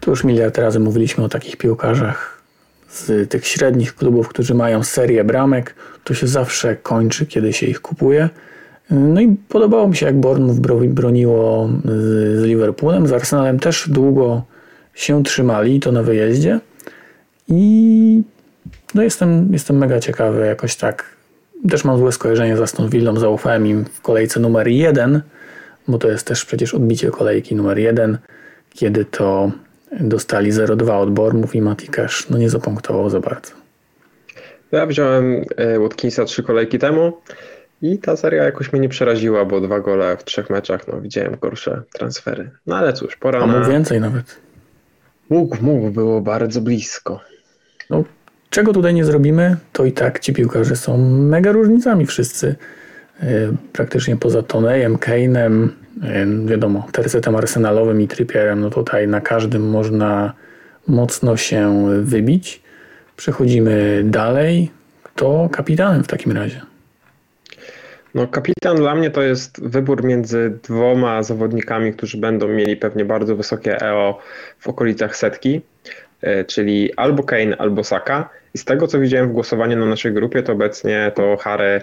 tu 0.00 0.10
już 0.10 0.24
miliard 0.24 0.58
razy 0.58 0.80
mówiliśmy 0.80 1.24
o 1.24 1.28
takich 1.28 1.56
piłkarzach 1.56 2.33
z 2.94 3.30
tych 3.30 3.46
średnich 3.46 3.94
klubów, 3.94 4.28
którzy 4.28 4.54
mają 4.54 4.82
serię 4.82 5.24
bramek, 5.24 5.74
to 6.04 6.14
się 6.14 6.26
zawsze 6.26 6.76
kończy, 6.76 7.26
kiedy 7.26 7.52
się 7.52 7.66
ich 7.66 7.80
kupuje. 7.80 8.28
No 8.90 9.20
i 9.20 9.36
podobało 9.48 9.88
mi 9.88 9.96
się, 9.96 10.06
jak 10.06 10.20
Bournemouth 10.20 10.60
broniło 10.88 11.70
z 11.84 12.44
Liverpoolem. 12.44 13.06
Z 13.06 13.12
Arsenalem 13.12 13.60
też 13.60 13.88
długo 13.88 14.42
się 14.94 15.22
trzymali, 15.22 15.80
to 15.80 15.92
na 15.92 16.02
wyjeździe. 16.02 16.60
I 17.48 18.22
no 18.94 19.02
jestem, 19.02 19.48
jestem 19.52 19.78
mega 19.78 20.00
ciekawy, 20.00 20.46
jakoś 20.46 20.76
tak. 20.76 21.04
Też 21.70 21.84
mam 21.84 21.98
złe 21.98 22.12
skojarzenie 22.12 22.56
z 22.56 22.60
Aston 22.60 22.88
Villą, 22.88 23.16
zaufałem 23.16 23.66
im 23.66 23.84
w 23.84 24.00
kolejce 24.00 24.40
numer 24.40 24.68
jeden, 24.68 25.20
bo 25.88 25.98
to 25.98 26.08
jest 26.08 26.26
też 26.26 26.44
przecież 26.44 26.74
odbicie 26.74 27.10
kolejki 27.10 27.54
numer 27.54 27.78
jeden, 27.78 28.18
kiedy 28.74 29.04
to 29.04 29.50
dostali 30.00 30.52
0-2 30.52 30.90
od 30.90 31.10
Bormów 31.10 31.54
i 31.54 31.62
Mati 31.62 31.88
Cash 31.88 32.30
no 32.30 32.38
nie 32.38 32.50
zapunktował 32.50 33.10
za 33.10 33.20
bardzo. 33.20 33.52
Ja 34.72 34.86
wziąłem 34.86 35.44
e, 35.56 35.78
Watkinsa 35.78 36.24
trzy 36.24 36.42
kolejki 36.42 36.78
temu 36.78 37.12
i 37.82 37.98
ta 37.98 38.16
seria 38.16 38.44
jakoś 38.44 38.72
mnie 38.72 38.80
nie 38.80 38.88
przeraziła, 38.88 39.44
bo 39.44 39.60
dwa 39.60 39.80
gole 39.80 40.16
w 40.16 40.24
trzech 40.24 40.50
meczach, 40.50 40.88
no 40.88 41.00
widziałem 41.00 41.36
gorsze 41.40 41.82
transfery. 41.92 42.50
No 42.66 42.76
ale 42.76 42.92
cóż, 42.92 43.16
pora 43.16 43.40
A 43.40 43.46
na... 43.46 43.58
mógł 43.58 43.70
więcej 43.70 44.00
nawet. 44.00 44.36
Mógł, 45.30 45.56
mógł, 45.60 45.90
było 45.90 46.20
bardzo 46.20 46.60
blisko. 46.60 47.20
No, 47.90 48.04
czego 48.50 48.72
tutaj 48.72 48.94
nie 48.94 49.04
zrobimy, 49.04 49.56
to 49.72 49.84
i 49.84 49.92
tak 49.92 50.20
ci 50.20 50.32
piłkarze 50.32 50.76
są 50.76 50.98
mega 51.08 51.52
różnicami 51.52 52.06
wszyscy. 52.06 52.54
E, 53.20 53.26
praktycznie 53.72 54.16
poza 54.16 54.42
Tonejem, 54.42 54.96
Kane'em, 54.96 55.68
wiadomo, 56.44 56.86
tercetem 56.92 57.36
arsenalowym 57.36 58.00
i 58.00 58.08
Trippierem, 58.08 58.60
no 58.60 58.70
tutaj 58.70 59.08
na 59.08 59.20
każdym 59.20 59.70
można 59.70 60.32
mocno 60.88 61.36
się 61.36 61.86
wybić. 62.02 62.62
Przechodzimy 63.16 64.02
dalej. 64.04 64.70
Kto 65.02 65.48
kapitanem 65.52 66.04
w 66.04 66.06
takim 66.06 66.32
razie? 66.32 66.60
No, 68.14 68.26
kapitan 68.26 68.76
dla 68.76 68.94
mnie 68.94 69.10
to 69.10 69.22
jest 69.22 69.68
wybór 69.68 70.04
między 70.04 70.58
dwoma 70.62 71.22
zawodnikami, 71.22 71.92
którzy 71.92 72.18
będą 72.18 72.48
mieli 72.48 72.76
pewnie 72.76 73.04
bardzo 73.04 73.36
wysokie 73.36 73.80
EO 73.80 74.18
w 74.58 74.68
okolicach 74.68 75.16
setki, 75.16 75.60
e, 76.20 76.44
czyli 76.44 76.94
albo 76.96 77.22
Kane, 77.22 77.56
albo 77.56 77.84
Saka. 77.84 78.30
I 78.54 78.58
z 78.58 78.64
tego, 78.64 78.86
co 78.86 79.00
widziałem 79.00 79.28
w 79.28 79.32
głosowaniu 79.32 79.78
na 79.78 79.86
naszej 79.86 80.12
grupie, 80.12 80.42
to 80.42 80.52
obecnie 80.52 81.12
to 81.14 81.36
Harry 81.36 81.82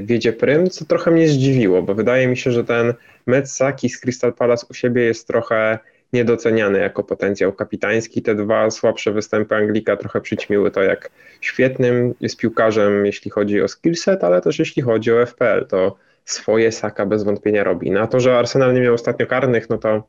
wiedzie 0.00 0.32
prym, 0.32 0.70
co 0.70 0.84
trochę 0.84 1.10
mnie 1.10 1.28
zdziwiło, 1.28 1.82
bo 1.82 1.94
wydaje 1.94 2.28
mi 2.28 2.36
się, 2.36 2.50
że 2.50 2.64
ten 2.64 2.94
mecz 3.26 3.48
Saki 3.48 3.88
z 3.88 4.00
Crystal 4.00 4.32
Palace 4.32 4.66
u 4.70 4.74
siebie 4.74 5.02
jest 5.02 5.26
trochę 5.26 5.78
niedoceniany 6.12 6.78
jako 6.78 7.02
potencjał 7.02 7.52
kapitański. 7.52 8.22
Te 8.22 8.34
dwa 8.34 8.70
słabsze 8.70 9.12
występy 9.12 9.54
Anglika 9.54 9.96
trochę 9.96 10.20
przyćmiły 10.20 10.70
to, 10.70 10.82
jak 10.82 11.10
świetnym 11.40 12.14
jest 12.20 12.36
piłkarzem, 12.36 13.06
jeśli 13.06 13.30
chodzi 13.30 13.62
o 13.62 13.68
skillset, 13.68 14.24
ale 14.24 14.40
też 14.40 14.58
jeśli 14.58 14.82
chodzi 14.82 15.12
o 15.12 15.26
FPL. 15.26 15.66
To 15.66 15.96
swoje 16.24 16.72
Saka 16.72 17.06
bez 17.06 17.24
wątpienia 17.24 17.64
robi. 17.64 17.90
Na 17.90 18.06
to, 18.06 18.20
że 18.20 18.38
Arsenal 18.38 18.74
nie 18.74 18.80
miał 18.80 18.94
ostatnio 18.94 19.26
karnych, 19.26 19.70
no 19.70 19.78
to 19.78 20.02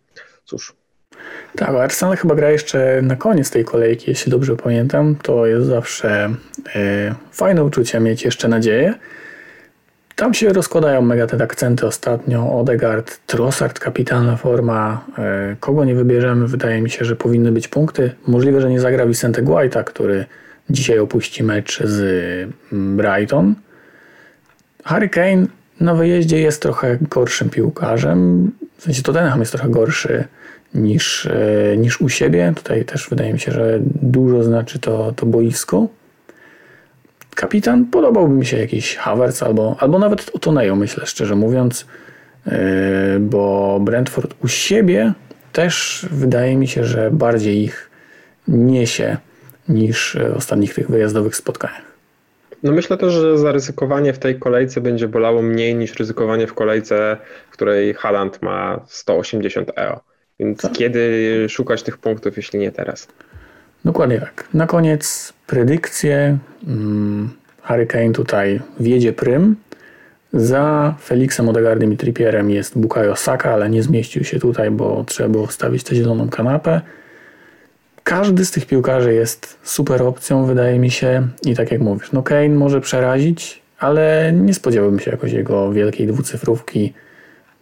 cóż. 0.45 0.75
Tak, 1.55 1.69
Arsenal 1.69 2.17
chyba 2.17 2.35
gra 2.35 2.51
jeszcze 2.51 3.01
na 3.01 3.15
koniec 3.15 3.51
tej 3.51 3.65
kolejki, 3.65 4.11
jeśli 4.11 4.31
dobrze 4.31 4.55
pamiętam. 4.55 5.15
To 5.23 5.45
jest 5.45 5.67
zawsze 5.67 6.33
e, 6.75 7.15
fajne 7.31 7.63
uczucie 7.63 7.99
mieć 7.99 8.25
jeszcze 8.25 8.47
nadzieję. 8.47 8.93
Tam 10.17 10.33
się 10.33 10.53
rozkładają 10.53 11.01
mega 11.01 11.27
te 11.27 11.43
akcenty 11.43 11.87
ostatnio. 11.87 12.59
Odegaard, 12.59 13.19
Trossard, 13.27 13.79
kapitalna 13.79 14.37
forma. 14.37 15.05
E, 15.17 15.55
kogo 15.59 15.85
nie 15.85 15.95
wybierzemy, 15.95 16.47
wydaje 16.47 16.81
mi 16.81 16.89
się, 16.89 17.05
że 17.05 17.15
powinny 17.15 17.51
być 17.51 17.67
punkty. 17.67 18.11
Możliwe, 18.27 18.61
że 18.61 18.69
nie 18.69 18.79
zagra 18.79 19.05
Vicente 19.05 19.41
Guaita, 19.41 19.83
który 19.83 20.25
dzisiaj 20.69 20.99
opuści 20.99 21.43
mecz 21.43 21.83
z 21.83 21.99
mm, 22.73 22.97
Brighton. 22.97 23.55
Harry 24.83 25.09
Kane 25.09 25.45
na 25.79 25.95
wyjeździe 25.95 26.39
jest 26.39 26.61
trochę 26.61 26.97
gorszym 27.01 27.49
piłkarzem. 27.49 28.51
W 28.77 28.83
sensie 28.83 29.03
Tottenham 29.03 29.39
jest 29.39 29.51
trochę 29.51 29.69
gorszy 29.69 30.23
niż, 30.73 31.25
e, 31.25 31.77
niż 31.77 32.01
u 32.01 32.09
siebie. 32.09 32.53
Tutaj 32.55 32.85
też 32.85 33.09
wydaje 33.09 33.33
mi 33.33 33.39
się, 33.39 33.51
że 33.51 33.79
dużo 34.01 34.43
znaczy 34.43 34.79
to, 34.79 35.13
to 35.15 35.25
boisko. 35.25 35.87
Kapitan 37.37 37.85
podobałby 37.85 38.35
mi 38.35 38.45
się 38.45 38.57
jakiś 38.57 38.95
Havertz 38.95 39.43
albo, 39.43 39.75
albo 39.79 39.99
nawet 39.99 40.31
Otonejo, 40.33 40.75
myślę 40.75 41.05
szczerze 41.05 41.35
mówiąc, 41.35 41.87
e, 42.47 43.19
bo 43.19 43.79
Brentford 43.81 44.33
u 44.43 44.47
siebie 44.47 45.13
też 45.53 46.05
wydaje 46.11 46.57
mi 46.57 46.67
się, 46.67 46.83
że 46.83 47.11
bardziej 47.11 47.63
ich 47.63 47.89
niesie 48.47 49.17
niż 49.67 50.17
w 50.33 50.37
ostatnich 50.37 50.73
tych 50.73 50.87
wyjazdowych 50.87 51.35
spotkaniach. 51.35 51.81
No 52.63 52.71
myślę 52.71 52.97
też, 52.97 53.13
że 53.13 53.37
zaryzykowanie 53.37 54.13
w 54.13 54.19
tej 54.19 54.39
kolejce 54.39 54.81
będzie 54.81 55.07
bolało 55.07 55.41
mniej 55.41 55.75
niż 55.75 55.95
ryzykowanie 55.95 56.47
w 56.47 56.53
kolejce, 56.53 57.17
w 57.49 57.53
której 57.53 57.93
Haland 57.93 58.41
ma 58.41 58.79
180 58.87 59.71
euro. 59.75 59.99
Więc 60.39 60.61
tak. 60.61 60.71
kiedy 60.71 61.45
szukać 61.49 61.83
tych 61.83 61.97
punktów, 61.97 62.37
jeśli 62.37 62.59
nie 62.59 62.71
teraz? 62.71 63.07
Dokładnie 63.85 64.19
tak. 64.19 64.47
Na 64.53 64.67
koniec 64.67 65.33
predykcje. 65.47 66.37
Mm, 66.67 67.29
Harry 67.61 67.85
Kane 67.85 68.11
tutaj 68.11 68.61
wiedzie 68.79 69.13
prym. 69.13 69.55
Za 70.33 70.95
Felixem 71.03 71.49
Odegaardem 71.49 71.93
i 71.93 71.97
Trippierem 71.97 72.49
jest 72.49 72.77
Bukayo 72.77 73.15
Saka, 73.15 73.53
ale 73.53 73.69
nie 73.69 73.83
zmieścił 73.83 74.23
się 74.23 74.39
tutaj, 74.39 74.71
bo 74.71 75.03
trzeba 75.07 75.29
było 75.29 75.47
wstawić 75.47 75.83
tę 75.83 75.95
zieloną 75.95 76.29
kanapę. 76.29 76.81
Każdy 78.03 78.45
z 78.45 78.51
tych 78.51 78.65
piłkarzy 78.65 79.13
jest 79.13 79.57
super 79.63 80.03
opcją, 80.03 80.45
wydaje 80.45 80.79
mi 80.79 80.91
się. 80.91 81.27
I 81.45 81.55
tak 81.55 81.71
jak 81.71 81.81
mówisz, 81.81 82.11
no 82.11 82.23
Kane 82.23 82.49
może 82.49 82.81
przerazić, 82.81 83.61
ale 83.79 84.33
nie 84.33 84.53
spodziewałbym 84.53 84.99
się 84.99 85.11
jakoś 85.11 85.31
jego 85.31 85.71
wielkiej 85.71 86.07
dwucyfrówki, 86.07 86.93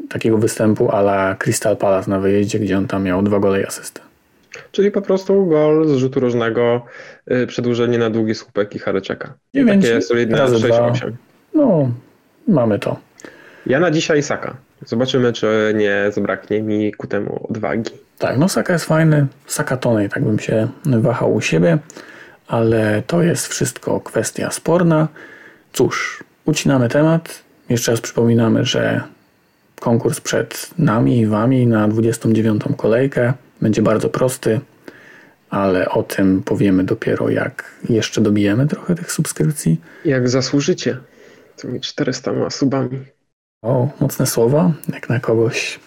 takiego 0.09 0.37
występu 0.37 0.91
ala 0.91 1.35
Crystal 1.35 1.77
Palace 1.77 2.11
na 2.11 2.19
wyjeździe, 2.19 2.59
gdzie 2.59 2.77
on 2.77 2.87
tam 2.87 3.03
miał 3.03 3.21
dwa 3.21 3.39
gole 3.39 3.61
i 3.61 3.65
asystę. 3.65 4.04
Czyli 4.71 4.91
po 4.91 5.01
prostu 5.01 5.45
gol 5.45 5.87
z 5.87 5.95
rzutu 5.95 6.19
różnego, 6.19 6.85
yy, 7.27 7.47
przedłużenie 7.47 7.97
na 7.97 8.09
długi 8.09 8.35
słupek 8.35 8.75
i 8.75 8.79
Hareczeka. 8.79 9.33
9, 9.53 9.83
Takie 9.83 10.01
solidne 10.01 10.37
6-8. 10.37 11.11
No, 11.53 11.91
mamy 12.47 12.79
to. 12.79 12.97
Ja 13.65 13.79
na 13.79 13.91
dzisiaj 13.91 14.23
Saka. 14.23 14.57
Zobaczymy, 14.85 15.33
czy 15.33 15.73
nie 15.75 16.05
zabraknie 16.11 16.61
mi 16.61 16.93
ku 16.93 17.07
temu 17.07 17.47
odwagi. 17.49 17.91
Tak, 18.17 18.37
no 18.37 18.49
Saka 18.49 18.73
jest 18.73 18.85
fajny. 18.85 19.27
Saka 19.47 19.77
Tonej, 19.77 20.09
tak 20.09 20.23
bym 20.23 20.39
się 20.39 20.67
wahał 20.85 21.33
u 21.33 21.41
siebie, 21.41 21.77
ale 22.47 23.03
to 23.07 23.21
jest 23.21 23.47
wszystko 23.47 24.01
kwestia 24.01 24.51
sporna. 24.51 25.07
Cóż, 25.73 26.23
ucinamy 26.45 26.89
temat. 26.89 27.43
Jeszcze 27.69 27.91
raz 27.91 28.01
przypominamy, 28.01 28.65
że 28.65 29.01
konkurs 29.79 30.21
przed 30.21 30.69
nami 30.77 31.19
i 31.19 31.25
wami 31.25 31.67
na 31.67 31.87
29. 31.87 32.63
kolejkę 32.77 33.33
będzie 33.61 33.81
bardzo 33.81 34.09
prosty, 34.09 34.59
ale 35.49 35.89
o 35.89 36.03
tym 36.03 36.43
powiemy 36.43 36.83
dopiero 36.83 37.29
jak 37.29 37.71
jeszcze 37.89 38.21
dobijemy 38.21 38.67
trochę 38.67 38.95
tych 38.95 39.11
subskrypcji. 39.11 39.81
Jak 40.05 40.29
zasłużycie 40.29 40.97
tymi 41.55 41.81
400 41.81 42.49
subami. 42.49 42.99
O, 43.61 43.89
mocne 43.99 44.25
słowa, 44.25 44.71
jak 44.93 45.09
na 45.09 45.19
kogoś. 45.19 45.79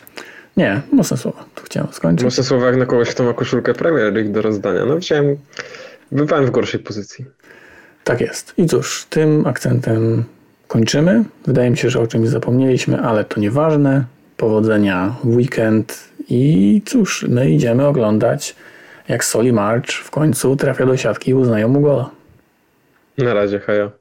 Nie, 0.57 0.81
mocne 0.93 1.17
słowa, 1.17 1.45
tu 1.55 1.65
chciałem 1.65 1.93
skończyć. 1.93 2.25
Mocne 2.25 2.45
słowa 2.45 2.67
jak 2.67 2.77
na 2.77 2.87
kogoś, 2.87 3.11
kto 3.11 3.25
ma 3.25 3.33
koszulkę 3.33 3.75
Premier 3.75 4.13
League 4.13 4.33
do 4.33 4.43
rozdania. 4.43 4.85
No 4.85 4.99
chciałem, 4.99 5.37
bywałem 6.13 6.47
w 6.47 6.51
gorszej 6.51 6.81
pozycji. 6.81 7.25
Tak 8.05 8.21
jest. 8.21 8.55
I 8.57 8.67
cóż, 8.67 9.07
tym 9.11 9.47
akcentem 9.47 10.25
kończymy. 10.69 11.25
Wydaje 11.47 11.71
mi 11.71 11.77
się, 11.77 11.91
że 11.91 12.01
o 12.01 12.07
czymś 12.07 12.29
zapomnieliśmy, 12.29 13.01
ale 13.01 13.25
to 13.25 13.41
nieważne. 13.41 14.05
Powodzenia 14.37 15.15
w 15.25 15.37
weekend 15.37 16.09
i 16.29 16.83
cóż, 16.87 17.27
my 17.29 17.51
idziemy 17.51 17.87
oglądać 17.87 18.57
jak 19.09 19.25
Soli 19.25 19.53
March 19.53 19.91
w 19.91 20.11
końcu 20.11 20.57
trafia 20.57 20.87
do 20.87 20.97
siatki 20.97 21.31
i 21.31 21.35
uznają 21.35 21.69
mu 21.69 21.81
gola. 21.81 22.11
Na 23.19 23.35
razie, 23.35 23.59
hejo. 23.59 23.98